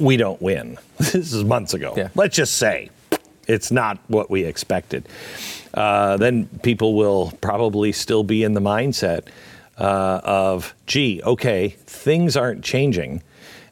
[0.00, 0.78] we don't win.
[0.98, 1.94] This is months ago.
[1.96, 2.08] Yeah.
[2.14, 2.90] Let's just say
[3.48, 5.08] it's not what we expected.
[5.74, 9.28] Uh, then people will probably still be in the mindset
[9.78, 13.22] uh, of, gee, okay, things aren't changing.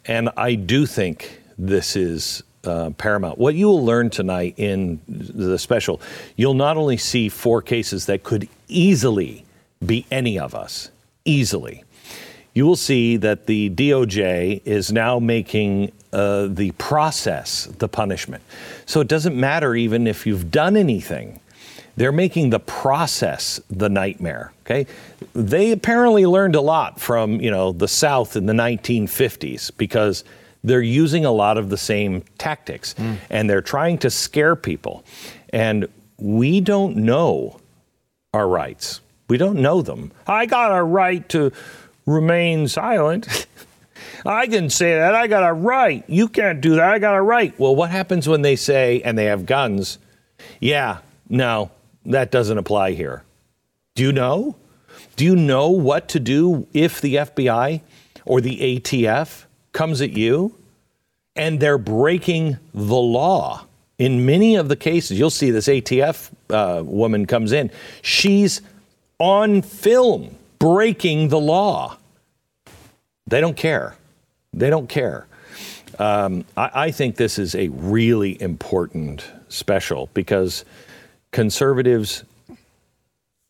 [0.06, 3.38] And I do think this is uh, paramount.
[3.38, 6.00] What you will learn tonight in the special,
[6.36, 9.44] you'll not only see four cases that could easily
[9.84, 10.90] be any of us,
[11.24, 11.84] easily
[12.58, 18.42] you will see that the DOJ is now making uh, the process the punishment.
[18.86, 21.40] So it doesn't matter even if you've done anything.
[21.96, 24.52] They're making the process the nightmare.
[24.64, 24.86] Okay,
[25.34, 30.22] they apparently learned a lot from you know the South in the 1950s because
[30.64, 32.94] they're using a lot of the same tactics
[33.30, 35.04] and they're trying to scare people.
[35.52, 37.60] And we don't know
[38.34, 39.00] our rights.
[39.28, 40.10] We don't know them.
[40.26, 41.52] I got a right to
[42.06, 43.46] remain silent.
[44.24, 45.14] I can say that.
[45.14, 46.04] I got a right.
[46.08, 46.88] You can't do that.
[46.88, 47.58] I got a right.
[47.58, 49.98] Well, what happens when they say, and they have guns,
[50.60, 51.70] yeah, no,
[52.06, 53.24] that doesn't apply here?
[53.94, 54.56] Do you know?
[55.16, 57.80] Do you know what to do if the FBI
[58.24, 60.54] or the ATF comes at you
[61.34, 63.64] and they're breaking the law?
[63.98, 67.70] In many of the cases, you'll see this ATF uh, woman comes in.
[68.02, 68.62] She's
[69.18, 71.96] on film breaking the law.
[73.28, 73.94] They don't care.
[74.52, 75.26] They don't care.
[75.98, 80.64] Um, I, I think this is a really important special because
[81.30, 82.24] conservatives,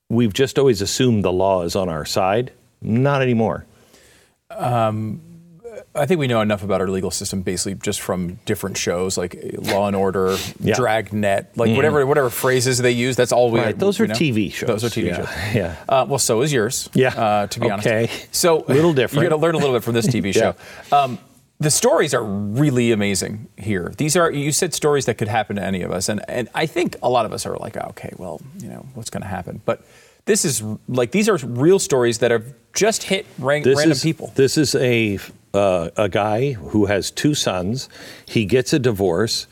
[0.08, 2.52] we've just always assumed the law is on our side.
[2.80, 3.64] Not anymore.
[5.98, 9.36] I think we know enough about our legal system basically just from different shows like
[9.58, 10.74] Law and Order, Yeah.
[10.76, 13.16] Dragnet, like whatever whatever phrases they use.
[13.16, 13.60] That's all we.
[13.60, 14.14] Right, those we are know.
[14.14, 14.68] TV shows.
[14.68, 15.28] Those are TV Yeah, shows.
[15.54, 15.76] yeah.
[15.88, 16.88] Uh, well, so is yours.
[16.94, 17.08] Yeah.
[17.08, 17.72] Uh, to be Okay.
[17.72, 17.88] honest.
[17.88, 18.10] Okay.
[18.32, 19.22] So a Little different.
[19.22, 20.54] You're going to learn a little bit from this TV show.
[20.96, 21.18] Um,
[21.60, 23.92] the stories are really amazing here.
[23.96, 26.66] These are you said stories that could happen to any of us, and and I
[26.66, 29.60] think a lot of us are like, okay, well, you know, what's going to happen?
[29.64, 29.82] But
[30.26, 34.30] this is like these are real stories that have just hit ran- random is, people.
[34.36, 35.18] This is a
[35.54, 37.88] uh, a guy who has two sons.
[38.26, 39.46] He gets a divorce.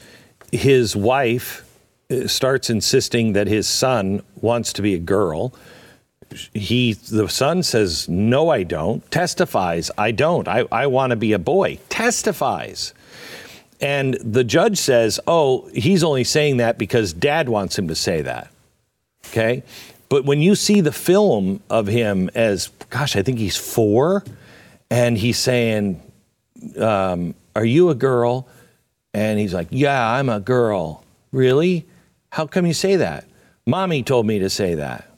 [0.53, 1.69] His wife
[2.11, 5.55] uh, starts insisting that his son wants to be a girl.
[6.53, 10.49] He the son says, "No, I don't." Testifies, "I don't.
[10.49, 12.93] I, I want to be a boy." Testifies.
[13.81, 18.23] And the judge says, "Oh, he's only saying that because dad wants him to say
[18.23, 18.51] that."
[19.29, 19.63] Okay.
[20.09, 24.25] But when you see the film of him as, gosh, I think he's four,
[24.91, 26.01] and he's saying,
[26.79, 28.49] um, Are you a girl?
[29.15, 31.05] And he's like, Yeah, I'm a girl.
[31.33, 31.87] Really?
[32.31, 33.25] How come you say that?
[33.67, 35.11] Mommy told me to say that.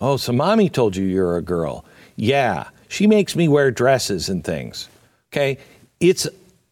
[0.00, 1.84] Oh, so mommy told you you're a girl.
[2.16, 4.88] Yeah, she makes me wear dresses and things.
[5.32, 5.58] Okay.
[6.00, 6.28] It's,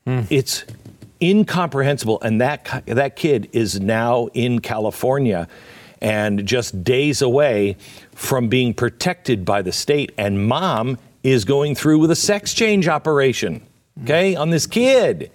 [0.07, 0.65] it's
[1.21, 2.21] incomprehensible.
[2.21, 5.49] And that, that kid is now in California
[6.01, 7.77] and just days away
[8.15, 10.13] from being protected by the state.
[10.19, 13.65] And mom is going through with a sex change operation,
[14.03, 15.31] okay, on this kid.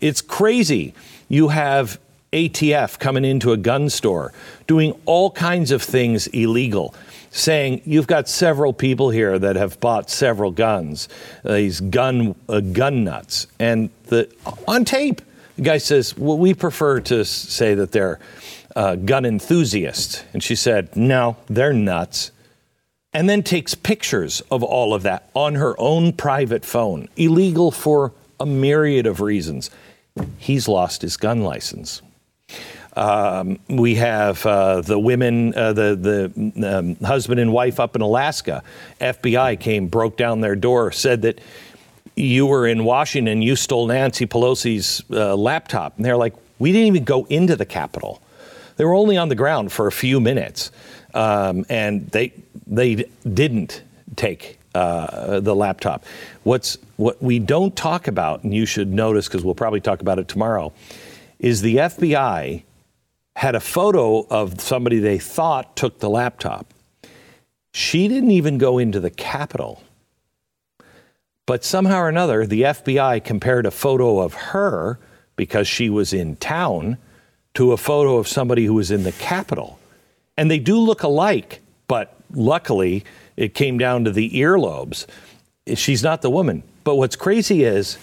[0.00, 0.94] It's crazy.
[1.28, 1.98] You have
[2.32, 4.32] ATF coming into a gun store,
[4.66, 6.94] doing all kinds of things illegal,
[7.30, 11.08] saying you've got several people here that have bought several guns,
[11.44, 14.32] uh, these gun uh, gun nuts, and the
[14.68, 15.20] on tape,
[15.56, 18.20] the guy says, "Well, we prefer to say that they're
[18.76, 22.30] uh, gun enthusiasts," and she said, "No, they're nuts."
[23.12, 28.12] And then takes pictures of all of that on her own private phone, illegal for
[28.38, 29.70] a myriad of reasons.
[30.38, 32.02] He's lost his gun license.
[32.96, 38.02] Um, we have uh, the women, uh, the the um, husband and wife up in
[38.02, 38.62] Alaska.
[39.00, 41.40] FBI came, broke down their door, said that
[42.16, 46.88] you were in Washington, you stole Nancy Pelosi's uh, laptop, and they're like, we didn't
[46.88, 48.20] even go into the Capitol.
[48.80, 50.72] They were only on the ground for a few minutes,
[51.12, 52.32] um, and they
[52.66, 53.82] they didn't
[54.16, 56.06] take uh, the laptop.
[56.44, 60.18] What's what we don't talk about, and you should notice because we'll probably talk about
[60.18, 60.72] it tomorrow,
[61.38, 62.62] is the FBI
[63.36, 66.72] had a photo of somebody they thought took the laptop.
[67.74, 69.82] She didn't even go into the Capitol.
[71.44, 74.98] But somehow or another, the FBI compared a photo of her
[75.36, 76.96] because she was in town
[77.54, 79.78] to a photo of somebody who was in the Capitol.
[80.36, 83.04] And they do look alike, but luckily
[83.36, 85.06] it came down to the earlobes.
[85.74, 86.62] She's not the woman.
[86.84, 87.98] But what's crazy is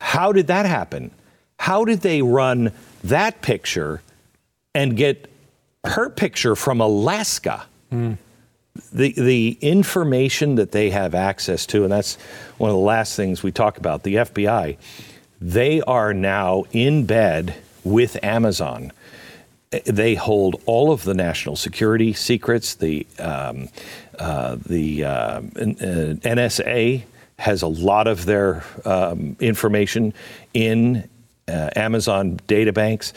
[0.00, 1.10] how did that happen?
[1.58, 2.72] How did they run
[3.04, 4.02] that picture
[4.74, 5.30] and get
[5.84, 7.66] her picture from Alaska?
[7.90, 8.14] Hmm.
[8.92, 12.16] the the information that they have access to, and that's
[12.58, 14.02] one of the last things we talk about.
[14.02, 14.76] The FBI,
[15.40, 17.54] they are now in bed
[17.86, 18.92] with Amazon.
[19.84, 22.74] They hold all of the national security secrets.
[22.74, 23.68] The um,
[24.18, 27.02] uh, the uh, uh, NSA
[27.38, 30.14] has a lot of their um, information
[30.54, 31.08] in
[31.48, 33.12] uh, Amazon databanks,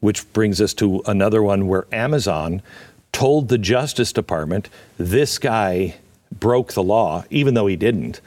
[0.00, 2.62] which brings us to another one where Amazon
[3.12, 5.94] told the Justice Department this guy
[6.30, 8.20] broke the law, even though he didn't.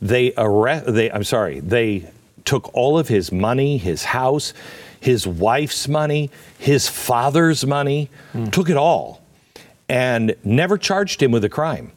[0.00, 0.92] They arrest.
[0.92, 1.60] They, I'm sorry.
[1.60, 2.10] They
[2.44, 4.52] took all of his money, his house,
[5.00, 8.08] his wife's money, his father's money,
[8.50, 9.20] took it all,
[9.88, 11.92] and never charged him with a crime.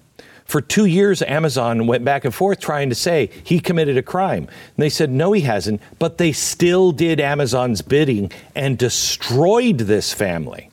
[0.46, 4.44] For two years, Amazon went back and forth trying to say he committed a crime.
[4.44, 5.82] And they said, no, he hasn't.
[5.98, 10.70] But they still did Amazon's bidding and destroyed this family.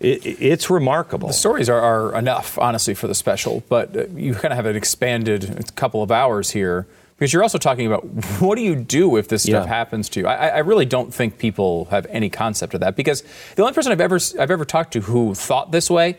[0.00, 1.28] It, it's remarkable.
[1.28, 4.64] The stories are, are enough, honestly, for the special, but uh, you kind of have
[4.64, 6.86] an expanded couple of hours here
[7.20, 8.02] because you're also talking about
[8.40, 9.68] what do you do if this stuff Yeah.
[9.68, 10.26] happens to you.
[10.26, 13.22] I, I really don't think people have any concept of that because
[13.56, 16.16] the only person I've ever I've ever talked to who thought this way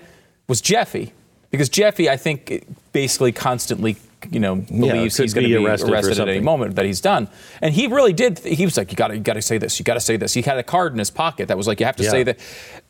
[0.47, 1.11] was Jeffy,
[1.49, 3.97] because Jeffy I think basically constantly
[4.29, 6.85] you know believes could he's going to be be arrested arrested, at any moment that
[6.85, 7.27] he's done,
[7.59, 8.37] and he really did.
[8.37, 10.15] He was like, you got to you got to say this, you got to say
[10.15, 10.35] this.
[10.35, 12.11] He had a card in his pocket that was like, you have to Yeah.
[12.11, 12.37] say that,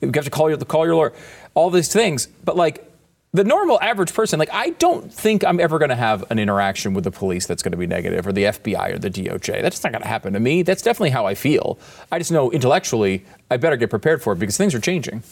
[0.01, 1.13] you have to call your call your lawyer,
[1.53, 2.85] all these things, but like
[3.33, 6.93] the normal average person, like I don't think I'm ever going to have an interaction
[6.93, 9.61] with the police that's going to be negative, or the FBI or the DOJ.
[9.61, 10.63] That's not going to happen to me.
[10.63, 11.79] That's definitely how I feel.
[12.11, 15.23] I just know intellectually I better get prepared for it because things are changing.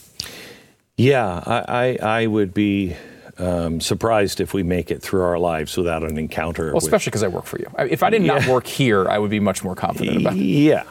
[0.98, 2.96] Yeah, I, I, I would be
[3.38, 6.68] um, surprised if we make it through our lives without an encounter.
[6.68, 7.68] Well, especially because I work for you.
[7.80, 10.40] If I did not work here, I would be much more confident about it.
[10.40, 10.84] Yeah.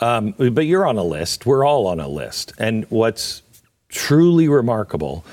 [0.00, 1.46] Um, but you're on a list.
[1.46, 2.52] We're all on a list.
[2.58, 3.42] And what's
[3.88, 5.24] truly remarkable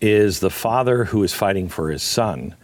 [0.00, 2.54] is the father who is fighting for his son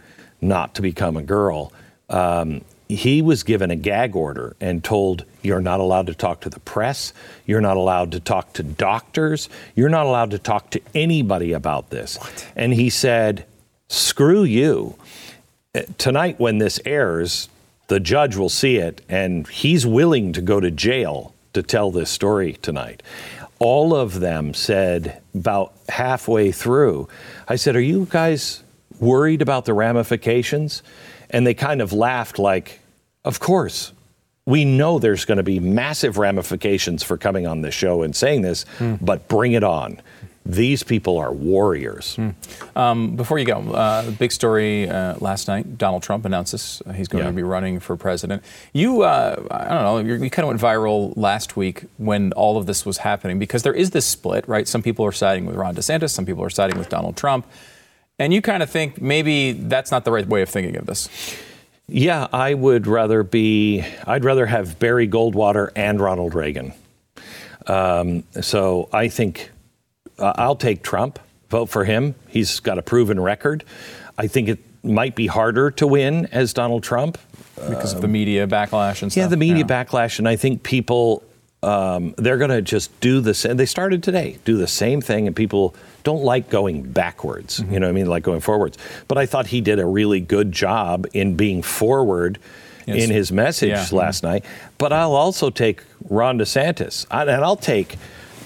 [0.41, 1.71] not to become a girl.
[2.09, 6.49] Um, he was given a gag order and told you're not allowed to talk to
[6.49, 7.13] the press,
[7.45, 11.89] you're not allowed to talk to doctors, you're not allowed to talk to anybody about
[11.89, 12.19] this.
[12.55, 13.45] And he said,
[13.87, 14.95] screw you.
[15.73, 17.49] Uh, Tonight, when this airs,
[17.87, 22.09] the judge will see it, and he's willing to go to jail to tell this
[22.09, 23.03] story tonight.
[23.59, 27.07] All of them said about halfway through,
[27.47, 28.63] I said, Are you guys
[28.99, 30.83] worried about the ramifications?
[31.29, 32.79] And they kind of laughed, like,
[33.23, 33.93] Of course.
[34.45, 38.41] We know there's going to be massive ramifications for coming on this show and saying
[38.41, 38.95] this, hmm.
[38.99, 40.01] but bring it on.
[40.45, 42.17] These people are warriors.
[42.75, 45.77] Um, before you go, uh, big story uh, last night.
[45.77, 47.29] Donald Trump announces he's going Yeah.
[47.29, 48.43] to be running for president.
[48.73, 52.57] You, uh, I don't know, you you kind of went viral last week when all
[52.57, 54.67] of this was happening because there is this split, right?
[54.67, 57.47] Some people are siding with Ron DeSantis, some people are siding with Donald Trump.
[58.19, 61.07] And you kind of think maybe that's not the right way of thinking of this.
[61.87, 66.73] Yeah, I would rather be, I'd rather have Barry Goldwater and Ronald Reagan.
[67.67, 69.51] Um, so I think
[70.19, 72.15] uh, I'll take Trump, vote for him.
[72.27, 73.63] He's got a proven record.
[74.17, 77.17] I think it might be harder to win as Donald Trump.
[77.55, 79.21] because of the media backlash and stuff.
[79.21, 81.23] Yeah, the media backlash, and I think people
[81.61, 83.55] um, they're going to just do the same.
[83.55, 87.59] They started today, do the same thing, and people don't like going backwards.
[87.69, 88.77] You know, what I mean, like going forwards.
[89.07, 92.37] But I thought he did a really good job in being forward
[92.85, 93.01] Yes.
[93.05, 93.85] in his message Yeah.
[93.93, 94.43] last night.
[94.77, 97.95] But I'll also take Ron DeSantis, I- and I'll take.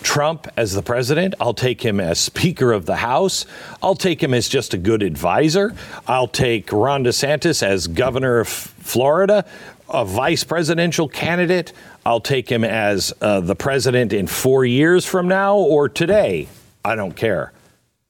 [0.08, 1.36] Trump as the president.
[1.38, 3.46] I'll take him as Speaker of the House.
[3.84, 5.76] I'll take him as just a good advisor.
[6.08, 9.46] I'll take Ron DeSantis as Governor of Florida,
[9.90, 11.74] a vice presidential candidate.
[12.06, 16.48] I'll take him as uh, the president in four years from now or today.
[16.86, 17.52] I don't care.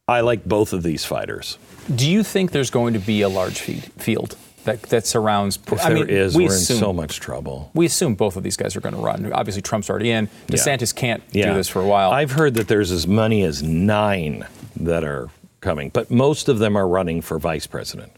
[0.08, 1.58] I like both of these fighters.
[1.94, 4.38] Do you think there's going to be a large field
[4.68, 5.58] that, that surrounds?
[5.72, 7.72] If I there mean, is, we we're assume, in so much trouble.
[7.74, 9.34] We assume both of these guys are going to run.
[9.34, 10.30] Obviously, Trump's already in.
[10.48, 10.56] Yeah.
[10.56, 12.12] DeSantis can't do this for a while.
[12.12, 14.46] I've heard that there's as many as nine
[14.76, 15.30] that are
[15.62, 18.12] coming, but most of them are running for vice president.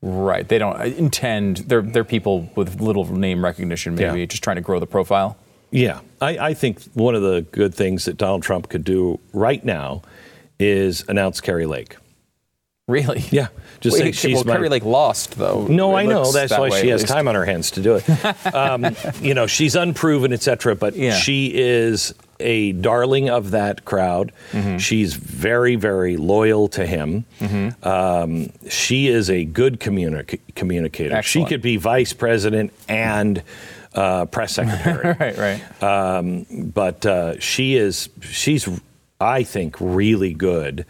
[0.00, 0.46] Right.
[0.46, 1.56] They don't uh, intend.
[1.58, 4.26] They're they're people with little name recognition, maybe Yeah.
[4.26, 5.36] just trying to grow the profile.
[5.70, 9.62] Yeah, I, I think one of the good things that Donald Trump could do right
[9.62, 10.00] now
[10.58, 11.96] is announce Kari Lake.
[12.88, 13.22] Really?
[13.30, 13.48] Yeah,
[13.80, 15.66] just Wait, say she's well, my- Kari Lake lost though.
[15.68, 16.32] No, It I know.
[16.32, 17.12] That's that why way, she has least.
[17.12, 18.04] time on her hands to do it.
[18.54, 20.74] um, you know, she's unproven, etc.
[20.74, 21.14] But Yeah.
[21.14, 24.32] she is a darling of that crowd.
[24.52, 24.78] Mm-hmm.
[24.78, 27.24] She's very, very loyal to him.
[27.82, 31.14] Um, she is a good communic- communicator.
[31.14, 31.48] Excellent.
[31.48, 33.42] She could be vice president and
[33.94, 35.14] uh, press secretary.
[35.18, 35.36] Right.
[35.36, 35.82] Right.
[35.82, 38.68] um, but uh, she is she's
[39.20, 40.86] I think really good,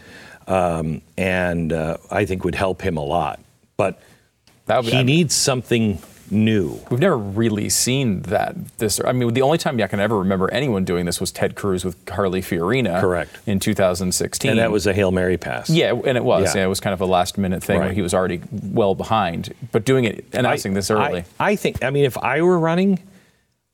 [0.49, 3.39] um, and uh, I think would help him a lot.
[3.77, 4.01] But
[4.67, 5.99] That would be- he needs something
[6.31, 6.79] new.
[6.91, 8.55] We've never really seen that.
[8.79, 11.55] This, I mean, the only time I can ever remember anyone doing this was Ted
[11.55, 13.39] Cruz with Carly Fiorina, Correct.
[13.47, 15.71] in 2016, And that was a hail mary pass.
[15.71, 16.55] yeah, and it was.
[16.55, 16.61] Yeah.
[16.61, 16.67] Yeah.
[16.67, 19.55] it was kind of a last minute thing where he was already well behind.
[19.73, 21.83] But doing it, announcing this early, I, I think.
[21.83, 22.99] I mean, if I were running,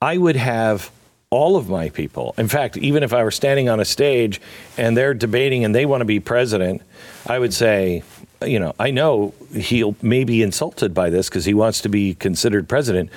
[0.01, 0.91] I would have
[1.35, 2.33] all of my people.
[2.39, 4.41] In fact, even if I were standing on a stage
[4.79, 6.81] and they're debating and they want to be president,
[7.27, 8.05] I would say,
[8.45, 12.15] you know, I know he'll may be insulted by this because he wants to be
[12.15, 13.11] considered president,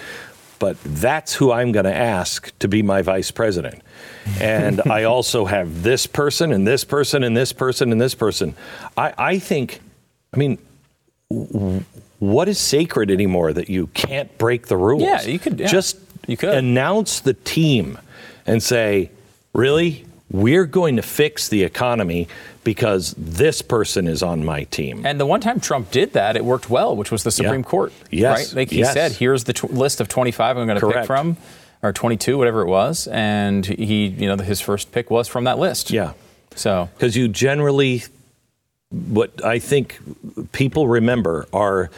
[0.58, 3.84] but that's who I'm going to ask to be my vice president.
[4.42, 8.56] And I also have this person and this person and this person and this person.
[8.98, 9.80] I, I think,
[10.34, 10.58] I mean,
[12.20, 15.04] what is sacred anymore that you can't break the rules?
[15.04, 16.54] Yeah, you could- yeah, just you could.
[16.56, 17.98] announce the team
[18.48, 19.12] and say,
[19.54, 22.28] really, we're going to fix the economy
[22.64, 25.06] because this person is on my team.
[25.06, 27.94] And the one time Trump did that, it worked well, which was the Supreme Court.
[28.12, 28.62] Yes, Right?
[28.62, 28.94] Like he yes.
[28.94, 31.38] said, here's the tw- list of 25 I'm going to pick from,
[31.82, 33.08] or 22, whatever it was.
[33.08, 35.92] And he, you know, his first pick was from that list.
[35.92, 36.14] yeah,
[36.56, 38.04] So, because you generally,
[38.90, 40.00] what I think
[40.52, 41.90] people remember are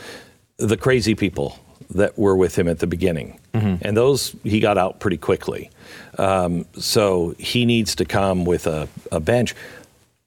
[0.57, 1.57] the crazy people
[1.91, 3.39] that were with him at the beginning.
[3.53, 3.83] Mm-hmm.
[3.87, 5.71] And those he got out pretty quickly.
[6.19, 9.55] Um, so he needs to come with a, a bench.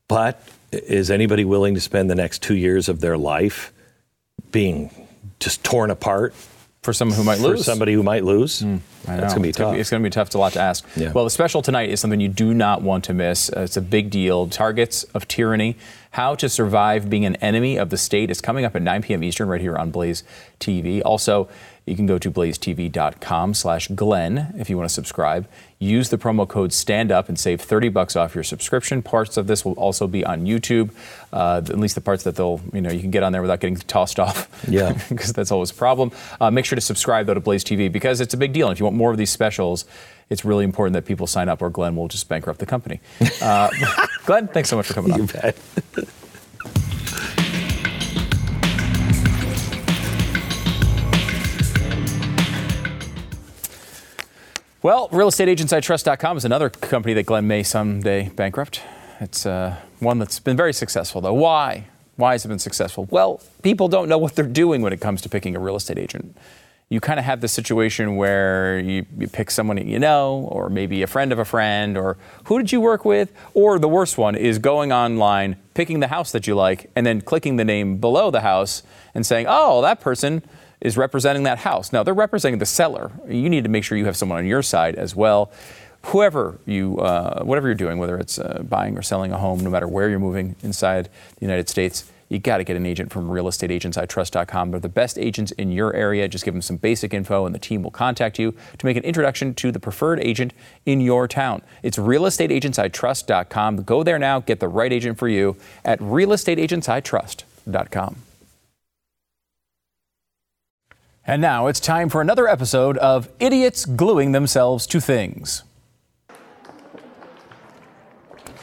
[0.09, 3.73] But is anybody willing to spend the next two years of their life
[4.51, 4.91] being
[5.39, 6.35] just torn apart
[6.83, 7.65] for someone who might for lose.
[7.65, 8.63] Somebody who might lose?
[8.63, 8.81] Know.
[9.05, 9.77] That's going to be tough.
[9.77, 10.29] It's going to be tough.
[10.29, 10.85] It's a lot to ask.
[10.97, 11.13] Yeah.
[11.13, 13.51] Well, the special tonight is something you do not want to miss.
[13.51, 14.49] Uh, it's a big deal.
[14.49, 15.77] Targets of Tyranny
[16.13, 18.31] How to Survive Being an Enemy of the State.
[18.31, 19.23] is coming up at 9 p.m.
[19.23, 20.25] Eastern right here on Blaze
[20.59, 21.03] TV.
[21.05, 21.49] Also,
[21.87, 25.49] you can go to blazetv.com slash Glenn if you want to subscribe.
[25.81, 29.03] Use the promo code STAND UP and save 30 bucks off your subscription.
[29.03, 30.91] Parts of this will also be on YouTube,
[31.33, 33.59] uh, at least the parts that they'll, you know, you can get on there without
[33.59, 34.49] getting tossed off.
[34.69, 34.93] Yeah.
[35.09, 36.13] Because that's always a problem.
[36.41, 38.69] Uh, make sure to subscribe, though, to Blaze TV because it's a big deal.
[38.69, 39.85] And if you want more of these specials,
[40.31, 43.01] it's really important that people sign up or Glenn will just bankrupt the company.
[43.43, 43.69] Uh,
[44.25, 45.27] Glenn, thanks so much for coming You on.
[45.27, 45.57] bet.
[54.83, 58.83] Well, realestateagentsitrust.com is another company that Glenn may someday bankrupt.
[59.21, 61.35] It's uh, one that's been very successful, though.
[61.35, 61.87] Why?
[62.17, 63.07] Why has it been successful?
[63.09, 66.01] Well, people don't know what they're doing when it comes to picking a real estate
[66.01, 66.37] agent.
[66.89, 71.03] You kind of have this situation where you, you pick someone you know, or maybe
[71.03, 73.33] a friend of a friend, or who did you work with?
[73.55, 77.21] Or the worst one is going online, picking the house that you like, and then
[77.21, 78.83] clicking the name below the house
[79.15, 80.43] and saying, oh, that person
[80.83, 81.93] is representing that house.
[81.93, 83.13] Now, they're representing the seller.
[83.27, 85.51] You need to make sure you have someone on your side as well.
[86.07, 89.71] Whoever you, uh, whatever you're doing, whether it's uh, buying or selling a home, no
[89.71, 93.29] matter where you're moving inside the United States, you got to get an agent from
[93.29, 94.71] realestateagentsitrust.com.
[94.71, 96.27] They're the best agents in your area.
[96.29, 99.05] Just give them some basic info, and the team will contact you to make an
[99.05, 100.55] introduction to the preferred agent
[100.87, 101.61] in your town.
[101.83, 103.83] It's realestateagentsitrust.com.
[103.85, 108.17] Go there now, get the right agent for you at realestateagentsitrust.com.
[111.25, 115.63] And now it's time for another episode of Idiots Gluing Themselves to Things.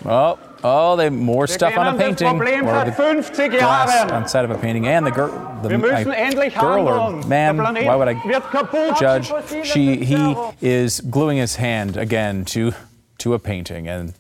[0.05, 2.27] Oh, oh, they more stuff on a painting.
[2.27, 5.29] Or the 50 glass on side of a painting, and the girl,
[5.61, 7.57] the I- girl or man.
[7.57, 9.31] Why would I judge?
[9.65, 12.73] She, he is gluing his hand again to
[13.19, 14.13] to a painting, and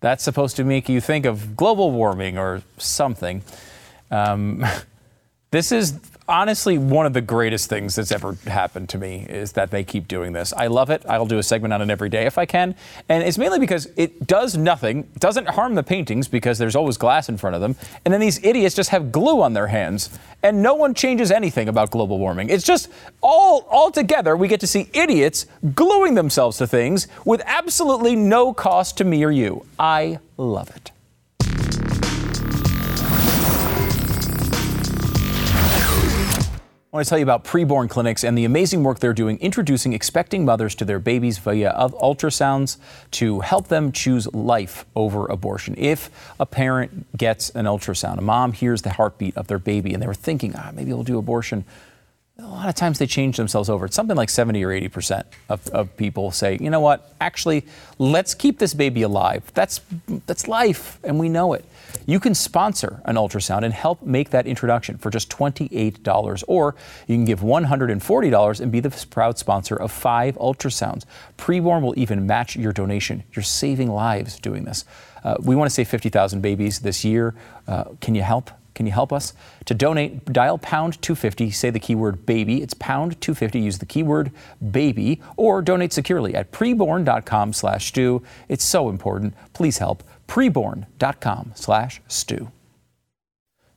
[0.00, 3.42] that's supposed to make you think of global warming or something.
[4.10, 4.64] Um,
[5.54, 9.70] this is honestly one of the greatest things that's ever happened to me is that
[9.70, 10.52] they keep doing this.
[10.52, 11.04] I love it.
[11.08, 12.74] I'll do a segment on it every day if I can.
[13.08, 17.28] And it's mainly because it does nothing, doesn't harm the paintings because there's always glass
[17.28, 17.76] in front of them.
[18.04, 20.10] And then these idiots just have glue on their hands
[20.42, 22.48] and no one changes anything about global warming.
[22.48, 22.90] It's just
[23.22, 28.52] all all together we get to see idiots gluing themselves to things with absolutely no
[28.52, 29.64] cost to me or you.
[29.78, 30.90] I love it.
[36.94, 39.94] I want to tell you about preborn clinics and the amazing work they're doing introducing
[39.94, 42.76] expecting mothers to their babies via ultrasounds
[43.10, 45.74] to help them choose life over abortion.
[45.76, 50.00] If a parent gets an ultrasound, a mom hears the heartbeat of their baby and
[50.00, 51.64] they were thinking, ah, maybe we'll do abortion.
[52.38, 53.86] A lot of times they change themselves over.
[53.86, 57.66] It's something like 70 or 80 percent of, of people say, you know what, actually,
[57.98, 59.50] let's keep this baby alive.
[59.52, 59.80] That's,
[60.26, 61.64] that's life, and we know it.
[62.06, 66.74] You can sponsor an ultrasound and help make that introduction for just $28, or
[67.06, 71.04] you can give $140 and be the proud sponsor of five ultrasounds.
[71.38, 73.24] Preborn will even match your donation.
[73.32, 74.84] You're saving lives doing this.
[75.22, 77.34] Uh, we want to save 50,000 babies this year.
[77.66, 78.50] Uh, can you help?
[78.74, 79.32] Can you help us?
[79.66, 82.60] To donate, dial pound 250, say the keyword baby.
[82.60, 84.32] It's pound 250, use the keyword
[84.72, 88.22] baby, or donate securely at preborn.com slash Stu.
[88.48, 89.34] It's so important.
[89.52, 90.02] Please help.
[90.34, 92.50] Preborn.com slash Stu.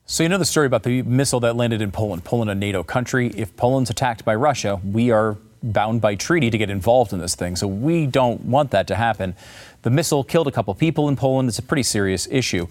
[0.06, 2.82] So you know the story about the missile that landed in Poland, Poland, a NATO
[2.82, 3.28] country.
[3.36, 7.36] If Poland's attacked by Russia, we are bound by treaty to get involved in this
[7.36, 7.54] thing.
[7.54, 9.36] So we don't want that to happen.
[9.82, 11.48] The missile killed a couple people in Poland.
[11.48, 12.66] It's a pretty serious issue.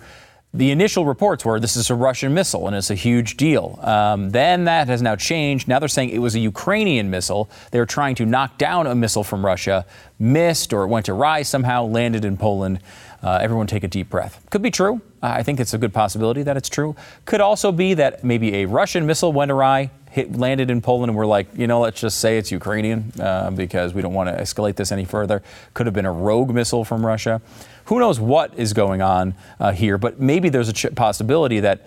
[0.53, 3.79] The initial reports were this is a Russian missile and it's a huge deal.
[3.83, 5.67] Um, then that has now changed.
[5.67, 7.49] Now they're saying it was a Ukrainian missile.
[7.71, 9.85] They were trying to knock down a missile from Russia,
[10.19, 12.79] missed or it went awry somehow, landed in Poland.
[13.23, 14.45] Uh, everyone take a deep breath.
[14.49, 15.01] Could be true.
[15.23, 16.95] Uh, I think it's a good possibility that it's true.
[17.25, 21.17] Could also be that maybe a Russian missile went awry, hit, landed in Poland, and
[21.17, 24.41] we're like, you know, let's just say it's Ukrainian uh, because we don't want to
[24.41, 25.41] escalate this any further.
[25.73, 27.41] Could have been a rogue missile from Russia.
[27.85, 29.97] Who knows what is going on uh, here?
[29.97, 31.85] But maybe there's a ch- possibility that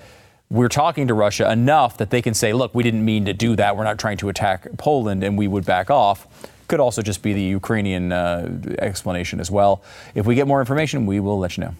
[0.50, 3.54] we're talking to Russia enough that they can say, look, we didn't mean to do
[3.54, 3.76] that.
[3.76, 6.26] We're not trying to attack Poland, and we would back off.
[6.70, 8.48] Could also just be the Ukrainian uh,
[8.78, 9.82] explanation as well.
[10.14, 11.74] If we get more information, we will let you know.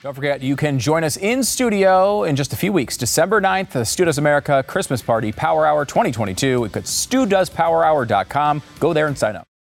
[0.00, 2.96] Don't forget, you can join us in studio in just a few weeks.
[2.96, 6.64] December 9th, the Stu Does America Christmas Party Power Hour 2022.
[6.64, 8.62] It It's studoespowerhour.com.
[8.80, 9.53] Go there and sign up.